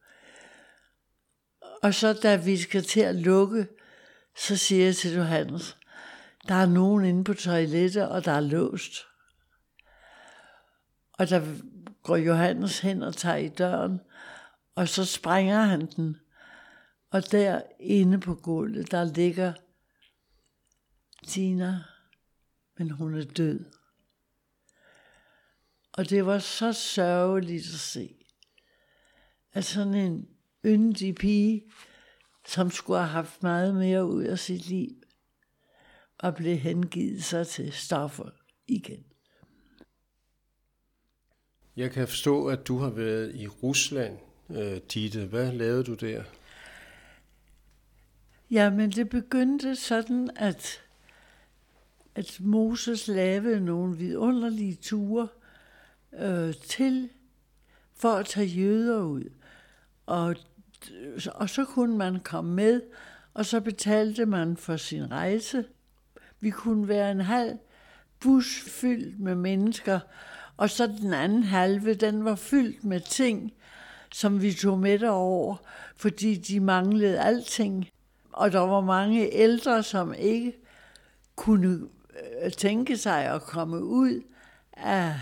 Og 1.84 1.94
så 1.94 2.14
da 2.14 2.36
vi 2.36 2.58
skal 2.58 2.84
til 2.84 3.02
at 3.02 3.16
lukke, 3.16 3.68
så 4.38 4.58
siger 4.58 4.86
jeg 4.86 4.96
til 4.96 5.14
Johannes, 5.14 5.78
der 6.48 6.56
er 6.56 6.66
nogen 6.66 7.06
inde 7.06 7.24
på 7.24 7.34
toilettet, 7.34 8.10
og 8.10 8.26
der 8.26 8.32
er 8.32 8.40
låst. 8.40 8.94
Og 11.14 11.30
der 11.30 11.42
går 12.04 12.16
Johannes 12.16 12.80
hen 12.80 13.04
og 13.04 13.16
tager 13.16 13.36
i 13.36 13.48
døren, 13.48 14.02
og 14.76 14.88
så 14.88 15.06
sprænger 15.06 15.62
han 15.62 15.86
den. 15.86 16.18
Og 17.12 17.32
der 17.32 17.62
inde 17.80 18.20
på 18.20 18.36
gulvet, 18.36 18.92
der 18.92 19.04
ligger 19.04 19.54
Tina, 21.28 21.80
men 22.82 22.92
hun 22.92 23.16
er 23.16 23.24
død. 23.24 23.66
Og 25.94 26.10
det 26.10 26.26
var 26.26 26.40
så 26.40 26.74
sørgeligt 26.74 27.64
at 27.64 27.80
se, 27.80 28.16
at 29.54 29.66
sådan 29.66 29.94
en 29.94 30.28
yndig 30.66 31.16
pige, 31.16 31.64
som 32.48 32.72
skulle 32.72 33.00
have 33.00 33.10
haft 33.10 33.44
meget 33.44 33.76
mere 33.76 34.06
ud 34.06 34.24
af 34.24 34.40
sit 34.40 34.68
liv, 34.68 34.90
og 36.18 36.36
blev 36.36 36.58
hengivet 36.58 37.24
sig 37.24 37.48
til 37.48 37.72
stoffer 37.72 38.30
igen. 38.68 39.06
Jeg 41.76 41.92
kan 41.92 42.08
forstå, 42.08 42.48
at 42.48 42.68
du 42.68 42.78
har 42.78 42.90
været 42.90 43.36
i 43.36 43.48
Rusland, 43.48 44.18
øh, 44.50 44.78
Ditte. 44.94 45.26
Hvad 45.26 45.52
lavede 45.52 45.84
du 45.84 45.94
der? 45.94 46.24
Ja, 48.52 48.70
men 48.70 48.92
det 48.92 49.10
begyndte 49.10 49.76
sådan, 49.76 50.30
at, 50.36 50.82
at 52.16 52.38
Moses 52.40 53.08
lavede 53.08 53.66
nogle 53.66 53.98
vidunderlige 53.98 54.76
ture 54.76 55.28
øh, 56.20 56.54
til 56.56 57.10
for 57.96 58.12
at 58.12 58.26
tage 58.26 58.48
jøder 58.48 59.02
ud. 59.02 59.24
Og, 60.06 60.36
og 61.34 61.50
så 61.50 61.66
kunne 61.66 61.98
man 61.98 62.20
komme 62.24 62.54
med, 62.54 62.82
og 63.34 63.46
så 63.46 63.60
betalte 63.62 64.26
man 64.26 64.58
for 64.58 64.78
sin 64.78 65.12
rejse. 65.12 65.66
Vi 66.40 66.50
kunne 66.50 66.88
være 66.88 67.12
en 67.12 67.22
halv 67.22 67.58
bus 68.20 68.62
fyldt 68.68 69.20
med 69.20 69.36
mennesker, 69.36 70.00
og 70.58 70.70
så 70.70 70.88
den 70.88 71.14
anden 71.14 71.44
halve, 71.44 71.94
den 71.94 72.26
var 72.26 72.36
fyldt 72.36 72.84
med 72.84 73.00
ting, 73.00 73.54
som 74.12 74.42
vi 74.42 74.54
tog 74.54 74.80
med 74.80 75.00
derover, 75.00 75.56
fordi 75.96 76.36
de 76.36 76.60
manglede 76.60 77.20
alting. 77.20 77.90
Og 78.32 78.52
der 78.52 78.60
var 78.60 78.82
mange 78.82 79.34
ældre, 79.34 79.84
som 79.84 80.14
ikke 80.14 80.54
kunne 81.36 81.88
tænke 82.58 82.98
sig 82.98 83.26
at 83.26 83.42
komme 83.42 83.84
ud 83.84 84.22
af 84.74 85.16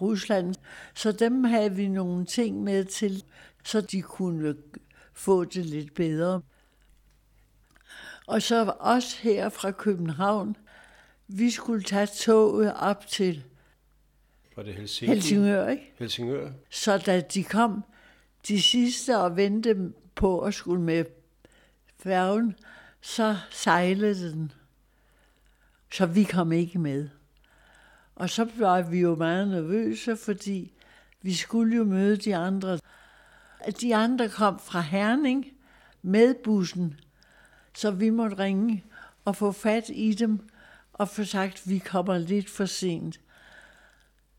Rusland. 0.00 0.54
Så 0.94 1.12
dem 1.12 1.44
havde 1.44 1.72
vi 1.72 1.88
nogle 1.88 2.26
ting 2.26 2.62
med 2.64 2.84
til. 2.84 3.24
så 3.64 3.80
de 3.80 4.02
kunne 4.02 4.54
få 5.14 5.44
det 5.44 5.66
lidt 5.66 5.94
bedre. 5.94 6.42
Og 8.26 8.42
så 8.42 8.74
også 8.78 9.16
her 9.20 9.48
fra 9.48 9.70
København, 9.70 10.56
vi 11.28 11.50
skulle 11.50 11.82
tage 11.82 12.06
toget 12.06 12.74
op 12.74 13.06
til 13.06 13.44
Var 14.56 14.62
det 14.62 14.74
Helsinki? 14.74 15.12
Helsingør, 15.14 15.68
ikke? 15.68 15.92
Helsingør. 15.98 16.50
Så 16.70 16.98
da 16.98 17.20
de 17.20 17.44
kom 17.44 17.84
de 18.48 18.62
sidste 18.62 19.18
og 19.18 19.36
ventede 19.36 19.92
på 20.14 20.40
at 20.40 20.54
skulle 20.54 20.82
med 20.82 21.04
færgen, 21.98 22.54
så 23.00 23.36
sejlede 23.50 24.32
den. 24.32 24.52
Så 25.92 26.06
vi 26.06 26.24
kom 26.24 26.52
ikke 26.52 26.78
med. 26.78 27.08
Og 28.14 28.30
så 28.30 28.48
var 28.58 28.82
vi 28.82 29.00
jo 29.00 29.14
meget 29.14 29.48
nervøse, 29.48 30.16
fordi 30.16 30.72
vi 31.22 31.34
skulle 31.34 31.76
jo 31.76 31.84
møde 31.84 32.16
de 32.16 32.36
andre. 32.36 32.78
De 33.80 33.96
andre 33.96 34.28
kom 34.28 34.58
fra 34.58 34.80
Herning 34.80 35.46
med 36.02 36.34
bussen, 36.44 37.00
så 37.74 37.90
vi 37.90 38.10
måtte 38.10 38.38
ringe 38.38 38.84
og 39.24 39.36
få 39.36 39.52
fat 39.52 39.84
i 39.88 40.12
dem 40.12 40.48
og 40.92 41.08
få 41.08 41.24
sagt, 41.24 41.54
at 41.54 41.70
vi 41.70 41.78
kommer 41.78 42.18
lidt 42.18 42.50
for 42.50 42.64
sent. 42.64 43.20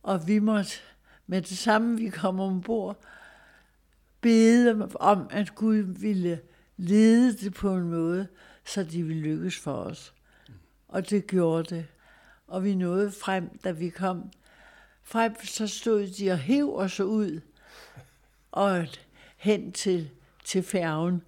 Og 0.03 0.27
vi 0.27 0.39
måtte 0.39 0.71
med 1.27 1.41
det 1.41 1.57
samme, 1.57 1.97
vi 1.97 2.09
kom 2.09 2.39
ombord, 2.39 3.03
bede 4.21 4.89
om, 4.95 5.27
at 5.31 5.55
Gud 5.55 5.77
ville 5.77 6.41
lede 6.77 7.37
det 7.37 7.53
på 7.53 7.73
en 7.73 7.89
måde, 7.89 8.27
så 8.65 8.83
de 8.83 9.03
ville 9.03 9.21
lykkes 9.21 9.59
for 9.59 9.73
os. 9.73 10.13
Og 10.89 11.09
det 11.09 11.27
gjorde 11.27 11.75
det. 11.75 11.87
Og 12.47 12.63
vi 12.63 12.75
nåede 12.75 13.11
frem, 13.11 13.57
da 13.57 13.71
vi 13.71 13.89
kom 13.89 14.31
frem, 15.03 15.35
så 15.43 15.67
stod 15.67 16.07
de 16.07 16.31
og 16.31 16.37
hæv 16.37 16.75
os 16.75 16.99
ud 16.99 17.41
og 18.51 18.87
hen 19.37 19.71
til, 19.71 20.09
til 20.43 20.63
færgen. 20.63 21.23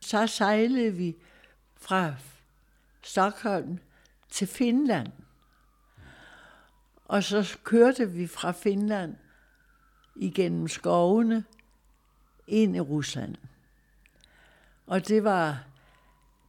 Så 0.00 0.26
sejlede 0.26 0.92
vi 0.92 1.16
fra 1.76 2.14
Stockholm 3.02 3.78
til 4.30 4.46
Finland. 4.46 5.08
Og 7.04 7.24
så 7.24 7.58
kørte 7.64 8.10
vi 8.10 8.26
fra 8.26 8.52
Finland 8.52 9.16
igennem 10.16 10.68
skovene 10.68 11.44
ind 12.46 12.76
i 12.76 12.80
Rusland. 12.80 13.36
Og 14.86 15.08
det 15.08 15.24
var, 15.24 15.64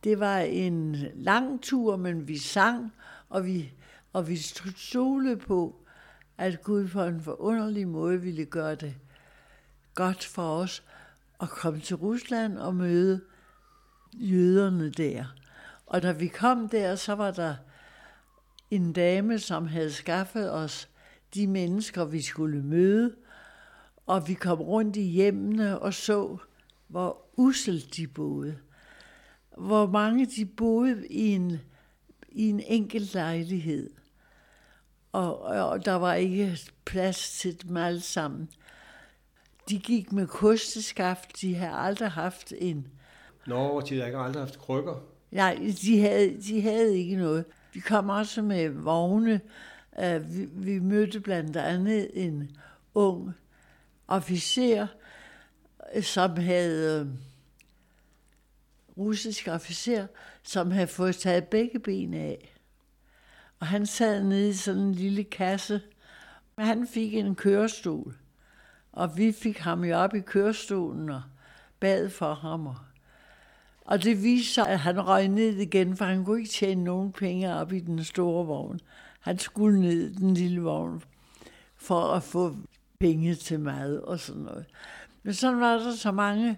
det 0.03 0.19
var 0.19 0.37
en 0.37 0.95
lang 1.15 1.61
tur, 1.61 1.95
men 1.95 2.27
vi 2.27 2.37
sang, 2.37 2.93
og 3.29 3.45
vi, 3.45 3.73
og 4.13 4.27
vi 4.27 4.37
stolede 4.75 5.37
på, 5.37 5.75
at 6.37 6.63
Gud 6.63 6.87
på 6.87 7.03
en 7.03 7.21
forunderlig 7.21 7.87
måde 7.87 8.21
ville 8.21 8.45
gøre 8.45 8.75
det 8.75 8.95
godt 9.95 10.25
for 10.25 10.55
os 10.55 10.83
at 11.41 11.49
komme 11.49 11.79
til 11.79 11.95
Rusland 11.95 12.57
og 12.57 12.75
møde 12.75 13.21
jøderne 14.13 14.89
der. 14.89 15.25
Og 15.85 16.01
da 16.01 16.11
vi 16.11 16.27
kom 16.27 16.69
der, 16.69 16.95
så 16.95 17.15
var 17.15 17.31
der 17.31 17.55
en 18.71 18.93
dame, 18.93 19.39
som 19.39 19.67
havde 19.67 19.91
skaffet 19.91 20.53
os 20.53 20.89
de 21.33 21.47
mennesker, 21.47 22.05
vi 22.05 22.21
skulle 22.21 22.63
møde, 22.63 23.15
og 24.05 24.27
vi 24.27 24.33
kom 24.33 24.61
rundt 24.61 24.95
i 24.95 25.01
hjemmene 25.01 25.79
og 25.79 25.93
så, 25.93 26.37
hvor 26.87 27.25
uselt 27.37 27.95
de 27.95 28.07
boede. 28.07 28.57
Hvor 29.57 29.87
mange 29.87 30.25
de 30.25 30.45
boede 30.45 31.07
i 31.07 31.27
en, 31.27 31.59
i 32.29 32.49
en 32.49 32.59
enkelt 32.59 33.13
lejlighed. 33.13 33.89
Og, 35.11 35.41
og 35.41 35.85
der 35.85 35.93
var 35.93 36.13
ikke 36.13 36.57
plads 36.85 37.39
til 37.39 37.61
dem 37.63 37.77
alle 37.77 38.01
sammen. 38.01 38.49
De 39.69 39.79
gik 39.79 40.11
med 40.11 40.27
kosteskaft. 40.27 41.41
De 41.41 41.55
havde 41.55 41.73
aldrig 41.73 42.09
haft 42.09 42.53
en... 42.57 42.87
Nå, 43.47 43.81
de 43.81 43.99
har 43.99 44.05
ikke 44.05 44.17
aldrig 44.17 44.41
haft 44.41 44.59
krykker. 44.59 45.03
Nej, 45.31 45.73
de 45.81 45.99
havde, 45.99 46.41
de 46.41 46.61
havde 46.61 46.97
ikke 46.97 47.15
noget. 47.15 47.45
Vi 47.73 47.79
kom 47.79 48.09
også 48.09 48.41
med 48.41 48.69
vogne. 48.69 49.41
Uh, 49.97 50.35
vi, 50.35 50.45
vi 50.45 50.79
mødte 50.79 51.19
blandt 51.19 51.57
andet 51.57 52.09
en 52.13 52.57
ung 52.93 53.33
officer, 54.07 54.87
som 56.01 56.37
havde 56.37 57.17
russisk 58.97 59.47
officer, 59.47 60.07
som 60.43 60.71
havde 60.71 60.87
fået 60.87 61.15
taget 61.15 61.47
begge 61.47 61.79
ben 61.79 62.13
af. 62.13 62.55
Og 63.59 63.67
han 63.67 63.85
sad 63.85 64.23
nede 64.23 64.49
i 64.49 64.53
sådan 64.53 64.81
en 64.81 64.95
lille 64.95 65.23
kasse. 65.23 65.81
Han 66.57 66.87
fik 66.87 67.13
en 67.13 67.35
kørestol, 67.35 68.15
og 68.91 69.17
vi 69.17 69.31
fik 69.31 69.57
ham 69.57 69.83
jo 69.83 69.95
op 69.97 70.15
i 70.15 70.19
kørestolen 70.19 71.09
og 71.09 71.21
bad 71.79 72.09
for 72.09 72.33
ham. 72.33 72.69
Og 73.85 74.03
det 74.03 74.23
viste 74.23 74.53
sig, 74.53 74.67
at 74.67 74.79
han 74.79 75.07
røg 75.07 75.27
ned 75.27 75.57
igen, 75.57 75.97
for 75.97 76.05
han 76.05 76.25
kunne 76.25 76.39
ikke 76.39 76.51
tjene 76.51 76.83
nogen 76.83 77.11
penge 77.11 77.55
op 77.55 77.73
i 77.73 77.79
den 77.79 78.03
store 78.03 78.45
vogn. 78.45 78.79
Han 79.19 79.39
skulle 79.39 79.79
ned 79.81 80.09
i 80.09 80.13
den 80.13 80.33
lille 80.33 80.61
vogn 80.61 81.03
for 81.75 82.01
at 82.01 82.23
få 82.23 82.55
penge 82.99 83.35
til 83.35 83.59
mad 83.59 83.97
og 83.97 84.19
sådan 84.19 84.41
noget. 84.41 84.65
Men 85.23 85.33
sådan 85.33 85.59
var 85.59 85.77
der 85.77 85.95
så 85.95 86.11
mange 86.11 86.57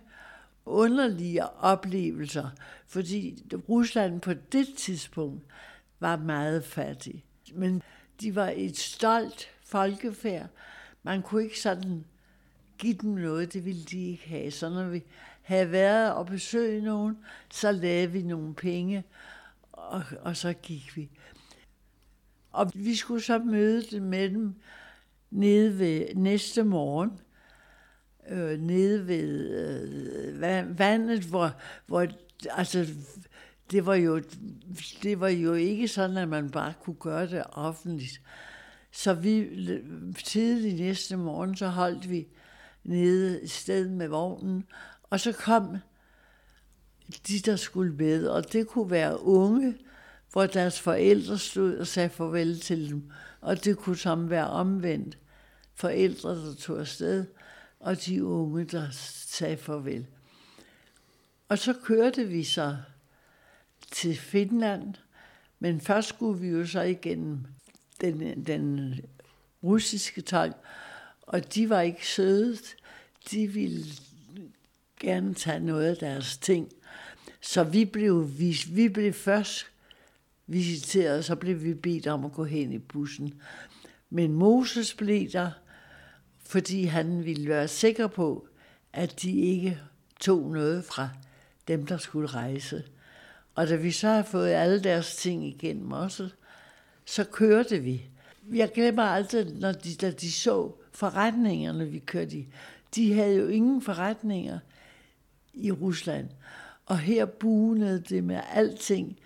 underlige 0.65 1.49
oplevelser, 1.49 2.49
fordi 2.87 3.43
Rusland 3.69 4.21
på 4.21 4.33
det 4.33 4.67
tidspunkt 4.77 5.43
var 5.99 6.17
meget 6.17 6.65
fattig. 6.65 7.25
Men 7.53 7.81
de 8.21 8.35
var 8.35 8.53
et 8.55 8.77
stolt 8.77 9.49
folkefærd. 9.65 10.47
Man 11.03 11.21
kunne 11.21 11.43
ikke 11.43 11.59
sådan 11.59 12.05
give 12.77 12.93
dem 12.93 13.09
noget, 13.09 13.53
det 13.53 13.65
ville 13.65 13.83
de 13.83 14.05
ikke 14.05 14.29
have. 14.29 14.51
Så 14.51 14.69
når 14.69 14.89
vi 14.89 15.03
havde 15.41 15.71
været 15.71 16.13
og 16.13 16.25
besøgt 16.25 16.83
nogen, 16.83 17.17
så 17.51 17.71
lavede 17.71 18.11
vi 18.11 18.21
nogle 18.21 18.53
penge, 18.53 19.03
og, 19.71 20.03
og 20.21 20.37
så 20.37 20.53
gik 20.53 20.97
vi. 20.97 21.09
Og 22.51 22.71
vi 22.75 22.95
skulle 22.95 23.21
så 23.21 23.39
møde 23.39 23.81
dem 23.81 24.03
med 24.03 24.29
dem 24.29 24.55
nede 25.31 25.79
ved 25.79 26.15
næste 26.15 26.63
morgen, 26.63 27.19
øh, 28.29 28.59
nede 28.59 29.07
ved 29.07 29.49
øh, 29.49 30.79
vandet, 30.79 31.23
hvor, 31.23 31.51
hvor 31.85 32.07
altså, 32.51 32.87
det 33.71 33.85
var, 33.85 33.95
jo, 33.95 34.21
det 35.03 35.19
var 35.19 35.27
jo 35.27 35.53
ikke 35.53 35.87
sådan, 35.87 36.17
at 36.17 36.29
man 36.29 36.49
bare 36.49 36.73
kunne 36.83 36.95
gøre 36.99 37.27
det 37.27 37.43
offentligt. 37.51 38.21
Så 38.91 39.13
vi 39.13 39.49
tidlig 40.23 40.73
næste 40.73 41.17
morgen, 41.17 41.55
så 41.55 41.67
holdt 41.67 42.09
vi 42.09 42.27
nede 42.83 43.43
i 43.43 43.47
sted 43.47 43.89
med 43.89 44.07
vognen, 44.07 44.63
og 45.03 45.19
så 45.19 45.31
kom 45.31 45.77
de, 47.27 47.39
der 47.39 47.55
skulle 47.55 47.93
med, 47.93 48.27
og 48.27 48.53
det 48.53 48.67
kunne 48.67 48.91
være 48.91 49.21
unge, 49.21 49.75
hvor 50.31 50.45
deres 50.45 50.79
forældre 50.79 51.37
stod 51.37 51.77
og 51.77 51.87
sagde 51.87 52.09
farvel 52.09 52.59
til 52.59 52.89
dem, 52.89 53.11
og 53.41 53.63
det 53.63 53.77
kunne 53.77 53.97
sammen 53.97 54.29
være 54.29 54.47
omvendt. 54.47 55.17
Forældre, 55.75 56.29
der 56.29 56.55
tog 56.55 56.79
afsted, 56.79 57.25
og 57.83 58.05
de 58.05 58.25
unge, 58.25 58.63
der 58.63 58.87
sagde 58.91 59.57
farvel. 59.57 60.05
Og 61.49 61.57
så 61.57 61.73
kørte 61.73 62.27
vi 62.27 62.43
så 62.43 62.77
til 63.91 64.17
Finland, 64.17 64.93
men 65.59 65.81
først 65.81 66.09
skulle 66.09 66.39
vi 66.39 66.47
jo 66.47 66.65
så 66.65 66.81
igennem 66.81 67.45
den, 68.01 68.45
den 68.45 68.95
russiske 69.63 70.21
tolk, 70.21 70.55
og 71.21 71.55
de 71.55 71.69
var 71.69 71.81
ikke 71.81 72.07
søde. 72.07 72.57
De 73.31 73.47
ville 73.47 73.85
gerne 74.99 75.33
tage 75.33 75.59
noget 75.59 75.85
af 75.85 75.97
deres 75.97 76.37
ting. 76.37 76.69
Så 77.41 77.63
vi 77.63 77.85
blev, 77.85 78.29
vi, 78.37 78.57
vi 78.69 78.89
blev 78.89 79.13
først 79.13 79.65
visiteret, 80.47 81.17
og 81.17 81.23
så 81.23 81.35
blev 81.35 81.63
vi 81.63 81.73
bedt 81.73 82.07
om 82.07 82.25
at 82.25 82.31
gå 82.31 82.43
hen 82.43 82.73
i 82.73 82.79
bussen. 82.79 83.41
Men 84.09 84.33
Moses 84.33 84.93
blev 84.93 85.29
der, 85.31 85.51
fordi 86.45 86.83
han 86.83 87.25
ville 87.25 87.49
være 87.49 87.67
sikker 87.67 88.07
på, 88.07 88.47
at 88.93 89.21
de 89.21 89.41
ikke 89.41 89.79
tog 90.19 90.51
noget 90.51 90.85
fra 90.85 91.09
dem, 91.67 91.85
der 91.85 91.97
skulle 91.97 92.27
rejse. 92.27 92.83
Og 93.55 93.67
da 93.67 93.75
vi 93.75 93.91
så 93.91 94.07
har 94.07 94.23
fået 94.23 94.49
alle 94.49 94.83
deres 94.83 95.15
ting 95.15 95.45
igennem 95.45 95.91
også, 95.91 96.29
så 97.05 97.23
kørte 97.23 97.79
vi. 97.79 98.05
Jeg 98.53 98.71
glemmer 98.71 99.03
aldrig, 99.03 99.45
når 99.53 99.71
de, 99.71 99.95
da 99.95 100.11
de 100.11 100.31
så 100.31 100.71
forretningerne, 100.91 101.89
vi 101.89 101.99
kørte 101.99 102.37
i. 102.37 102.47
De 102.95 103.13
havde 103.13 103.35
jo 103.35 103.47
ingen 103.47 103.81
forretninger 103.81 104.59
i 105.53 105.71
Rusland. 105.71 106.29
Og 106.85 106.99
her 106.99 107.25
bunede 107.25 108.03
det 108.09 108.23
med 108.23 108.39
alting. 108.51 109.19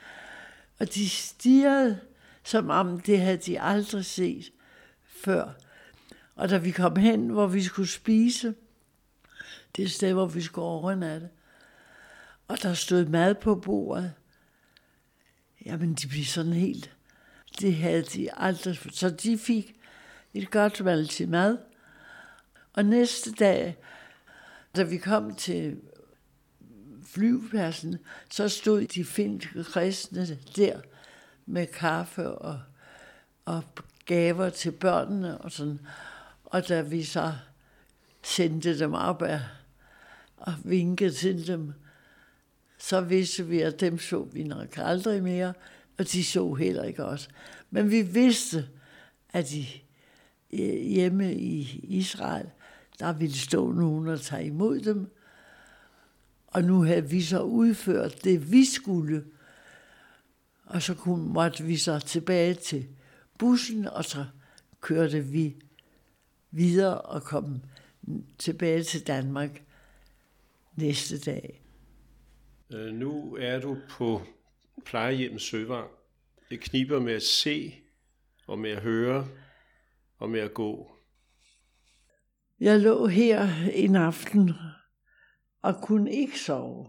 Og 0.80 0.93
de 0.93 1.10
stirrede, 1.10 1.99
som 2.43 2.69
om 2.69 2.99
det 2.99 3.19
havde 3.19 3.38
de 3.38 3.62
aldrig 3.62 4.06
set 4.06 4.51
før. 5.06 5.53
Og 6.38 6.50
da 6.50 6.58
vi 6.58 6.71
kom 6.71 6.95
hen, 6.95 7.30
hvor 7.30 7.47
vi 7.47 7.63
skulle 7.63 7.89
spise, 7.89 8.56
det 9.76 9.91
sted, 9.91 10.13
hvor 10.13 10.26
vi 10.26 10.41
skulle 10.41 10.65
overnatte, 10.65 11.30
og 12.47 12.62
der 12.62 12.73
stod 12.73 13.06
mad 13.06 13.36
på 13.36 13.56
bordet, 13.56 14.13
jamen 15.65 15.93
de 15.93 16.08
blev 16.08 16.26
sådan 16.26 16.54
helt, 16.54 16.95
det 17.60 17.76
havde 17.76 18.04
de 18.04 18.34
aldrig, 18.34 18.80
så 18.91 19.10
de 19.10 19.38
fik 19.38 19.76
et 20.34 20.52
godt 20.52 20.84
måltid 20.84 21.28
mad. 21.28 21.58
Og 22.73 22.86
næste 22.86 23.32
dag, 23.32 23.78
Da 24.76 24.84
vi 24.84 24.97
kom 24.97 25.36
til 25.36 25.78
flyvepladsen, 27.06 27.97
så 28.30 28.50
stod 28.50 28.86
de 28.86 29.06
finske 29.06 29.63
kristne 29.63 30.39
der 30.56 30.82
med 31.45 31.67
kaffe 31.67 32.30
og, 32.32 32.60
og 33.45 33.63
gaver 34.06 34.50
til 34.50 34.71
børnene 34.71 35.38
og 35.38 35.52
sådan. 35.52 35.80
Og 36.49 36.67
da 36.67 36.81
vi 36.81 37.03
så 37.03 37.33
sendte 38.23 38.79
dem 38.79 38.93
op 38.93 39.21
af, 39.21 39.41
og 40.38 40.53
vinkede 40.63 41.12
til 41.12 41.47
dem, 41.47 41.73
så 42.77 43.01
vidste 43.01 43.47
vi, 43.47 43.62
at 43.62 43.79
dem 43.79 43.99
så 43.99 44.23
vi 44.23 44.43
nok 44.43 44.77
aldrig 44.77 45.23
mere, 45.23 45.53
og 45.97 46.12
de 46.12 46.23
så 46.23 46.53
heller 46.53 46.83
ikke 46.83 47.05
os. 47.05 47.29
Men 47.69 47.91
vi 47.91 48.01
vidste, 48.01 48.67
at 49.29 49.49
de 49.49 49.65
eh, 50.51 50.88
hjemme 50.88 51.36
i 51.36 51.79
Israel, 51.83 52.45
der 52.99 53.13
ville 53.13 53.38
stå 53.38 53.71
nogen 53.71 54.07
og 54.07 54.21
tage 54.21 54.45
imod 54.45 54.79
dem. 54.79 55.13
Og 56.47 56.63
nu 56.63 56.83
havde 56.83 57.10
vi 57.10 57.21
så 57.21 57.41
udført 57.41 58.23
det, 58.23 58.51
vi 58.51 58.65
skulle. 58.65 59.25
Og 60.65 60.81
så 60.81 60.93
kunne, 60.93 61.33
måtte 61.33 61.63
vi 61.63 61.77
så 61.77 61.99
tilbage 61.99 62.53
til 62.53 62.88
bussen, 63.39 63.88
og 63.88 64.05
så 64.05 64.25
kørte 64.81 65.21
vi 65.21 65.55
videre 66.51 67.01
og 67.01 67.23
kom 67.23 67.62
tilbage 68.38 68.83
til 68.83 69.07
Danmark 69.07 69.63
næste 70.75 71.19
dag. 71.19 71.62
Øh, 72.73 72.93
nu 72.93 73.36
er 73.39 73.60
du 73.60 73.77
på 73.89 74.21
plejehjemmet 74.86 75.41
Søvang. 75.41 75.89
Det 76.49 76.60
kniber 76.60 76.99
med 76.99 77.13
at 77.13 77.23
se 77.23 77.73
og 78.47 78.60
med 78.60 78.69
at 78.69 78.81
høre 78.81 79.27
og 80.17 80.29
med 80.29 80.39
at 80.39 80.53
gå. 80.53 80.91
Jeg 82.60 82.79
lå 82.79 83.07
her 83.07 83.47
en 83.73 83.95
aften 83.95 84.51
og 85.62 85.81
kunne 85.81 86.12
ikke 86.12 86.39
sove. 86.39 86.88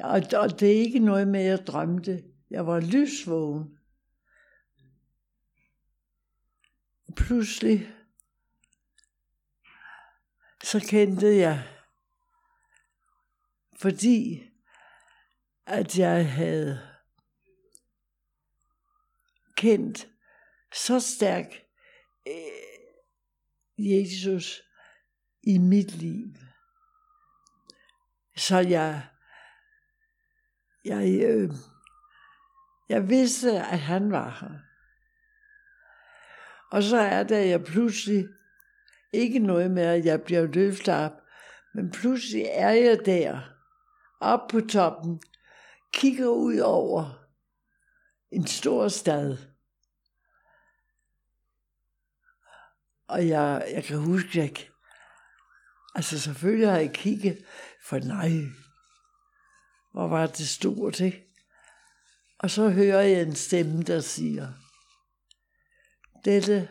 Og 0.00 0.60
det 0.60 0.62
er 0.62 0.80
ikke 0.80 0.98
noget 0.98 1.28
med, 1.28 1.40
at 1.40 1.46
jeg 1.46 1.66
drømte. 1.66 2.22
Jeg 2.50 2.66
var 2.66 2.80
lysvågen. 2.80 3.78
Pludselig 7.16 7.94
så 10.64 10.80
kendte 10.90 11.36
jeg, 11.36 11.68
fordi 13.76 14.50
at 15.66 15.98
jeg 15.98 16.32
havde 16.32 16.90
kendt 19.56 20.08
så 20.72 21.00
stærk 21.00 21.46
øh, 22.26 23.90
Jesus 23.90 24.62
i 25.42 25.58
mit 25.58 25.92
liv. 25.92 26.34
Så 28.36 28.58
jeg, 28.58 29.08
jeg, 30.84 31.20
øh, 31.24 31.50
jeg 32.88 33.08
vidste, 33.08 33.50
at 33.50 33.80
han 33.80 34.12
var 34.12 34.38
her. 34.40 34.69
Og 36.70 36.82
så 36.82 36.96
er 36.96 37.22
det, 37.22 37.48
jeg 37.48 37.64
pludselig, 37.64 38.28
ikke 39.12 39.38
noget 39.38 39.70
med, 39.70 39.82
at 39.82 40.04
jeg 40.04 40.22
bliver 40.22 40.46
løftet 40.46 40.94
op, 40.94 41.12
men 41.74 41.90
pludselig 41.90 42.46
er 42.50 42.70
jeg 42.70 42.98
der, 43.06 43.40
op 44.20 44.48
på 44.48 44.60
toppen, 44.60 45.22
kigger 45.92 46.28
ud 46.28 46.58
over 46.58 47.26
en 48.30 48.46
stor 48.46 48.88
stad. 48.88 49.36
Og 53.08 53.28
jeg, 53.28 53.68
jeg 53.70 53.84
kan 53.84 53.98
huske, 53.98 54.38
jeg, 54.38 54.56
altså 55.94 56.20
selvfølgelig 56.20 56.68
har 56.68 56.78
jeg 56.78 56.92
kigget, 56.94 57.44
for 57.82 57.98
nej, 57.98 58.30
hvor 59.92 60.08
var 60.08 60.26
det 60.26 60.48
stort, 60.48 61.00
ikke? 61.00 61.26
Og 62.38 62.50
så 62.50 62.70
hører 62.70 63.02
jeg 63.02 63.22
en 63.22 63.34
stemme, 63.34 63.82
der 63.82 64.00
siger, 64.00 64.52
dette 66.24 66.68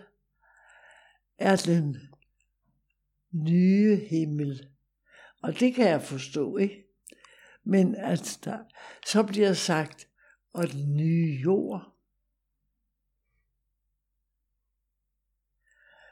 er 1.38 1.55
den 1.55 1.97
nye 3.31 3.95
himmel. 3.95 4.69
Og 5.41 5.59
det 5.59 5.73
kan 5.75 5.88
jeg 5.88 6.03
forstå, 6.03 6.57
ikke? 6.57 6.85
Men 7.63 7.95
at 7.95 8.39
der, 8.43 8.63
så 9.05 9.23
bliver 9.23 9.53
sagt, 9.53 10.09
og 10.53 10.71
den 10.71 10.95
nye 10.95 11.39
jord. 11.43 11.95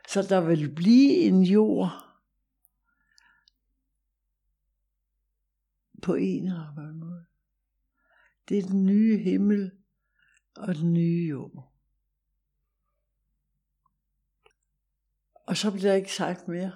Så 0.09 0.21
der 0.21 0.41
vil 0.41 0.75
blive 0.75 1.13
en 1.13 1.43
jord 1.43 1.91
på 6.01 6.15
en 6.15 6.43
eller 6.43 6.77
anden 6.77 6.99
måde. 6.99 7.25
Det 8.49 8.57
er 8.57 8.61
den 8.61 8.85
nye 8.85 9.17
himmel 9.17 9.71
og 10.55 10.75
den 10.75 10.93
nye 10.93 11.27
jord. 11.29 11.76
Og 15.47 15.57
så 15.57 15.71
blev 15.71 15.81
der 15.81 15.93
ikke 15.93 16.13
sagt 16.13 16.47
mere. 16.47 16.71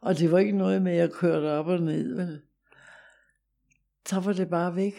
Og 0.00 0.18
det 0.18 0.30
var 0.30 0.38
ikke 0.38 0.58
noget 0.58 0.82
med, 0.82 0.92
at 0.92 0.98
jeg 0.98 1.12
kørte 1.12 1.50
op 1.50 1.66
og 1.66 1.80
ned. 1.80 2.14
Vel? 2.16 2.42
Så 4.06 4.20
var 4.20 4.32
det 4.32 4.50
bare 4.50 4.76
væk. 4.76 4.94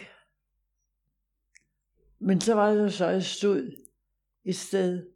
Men 2.20 2.42
så 2.42 2.54
var 2.54 2.70
det 2.70 2.94
så, 2.94 3.06
at 3.06 3.14
jeg 3.14 3.24
stod 3.24 3.72
et 4.44 4.56
sted, 4.56 5.14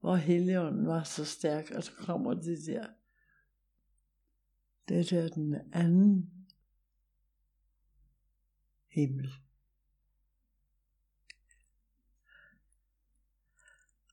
hvor 0.00 0.16
Helligånden 0.16 0.86
var 0.86 1.02
så 1.02 1.24
stærk, 1.24 1.70
og 1.70 1.84
så 1.84 1.92
kommer 1.92 2.34
det 2.34 2.58
der. 2.66 2.86
Det 4.88 5.12
er 5.12 5.28
den 5.28 5.54
anden 5.72 6.46
himmel. 8.88 9.43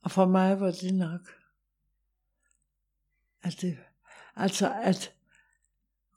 Og 0.02 0.12
for 0.12 0.26
mig 0.26 0.60
var 0.60 0.72
det 0.72 0.94
nok. 0.94 1.22
At 3.44 3.58
det, 3.62 3.78
altså 4.36 4.74
at 4.84 5.14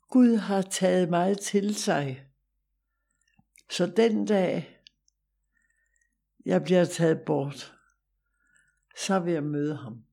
Gud 0.09 0.35
har 0.35 0.61
taget 0.61 1.09
mig 1.09 1.37
til 1.39 1.75
sig. 1.75 2.27
Så 3.71 3.85
den 3.85 4.25
dag, 4.25 4.79
jeg 6.45 6.63
bliver 6.63 6.85
taget 6.85 7.21
bort, 7.25 7.75
så 8.97 9.19
vil 9.19 9.33
jeg 9.33 9.43
møde 9.43 9.75
ham. 9.75 10.03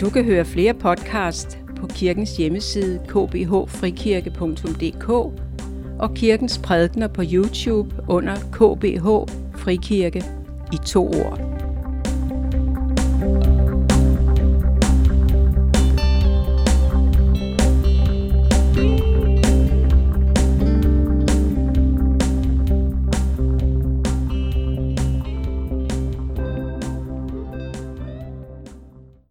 Du 0.00 0.10
kan 0.10 0.24
høre 0.24 0.44
flere 0.44 0.74
podcast 0.74 1.67
på 1.80 1.86
kirkens 1.86 2.36
hjemmeside 2.36 3.00
kbhfrikirke.dk 3.08 5.08
og 5.98 6.14
kirkens 6.14 6.58
prædikner 6.58 7.08
på 7.08 7.22
YouTube 7.32 7.94
under 8.08 8.36
KBH 8.36 9.06
Frikirke 9.58 10.24
i 10.72 10.76
to 10.86 11.06
ord. 11.06 11.67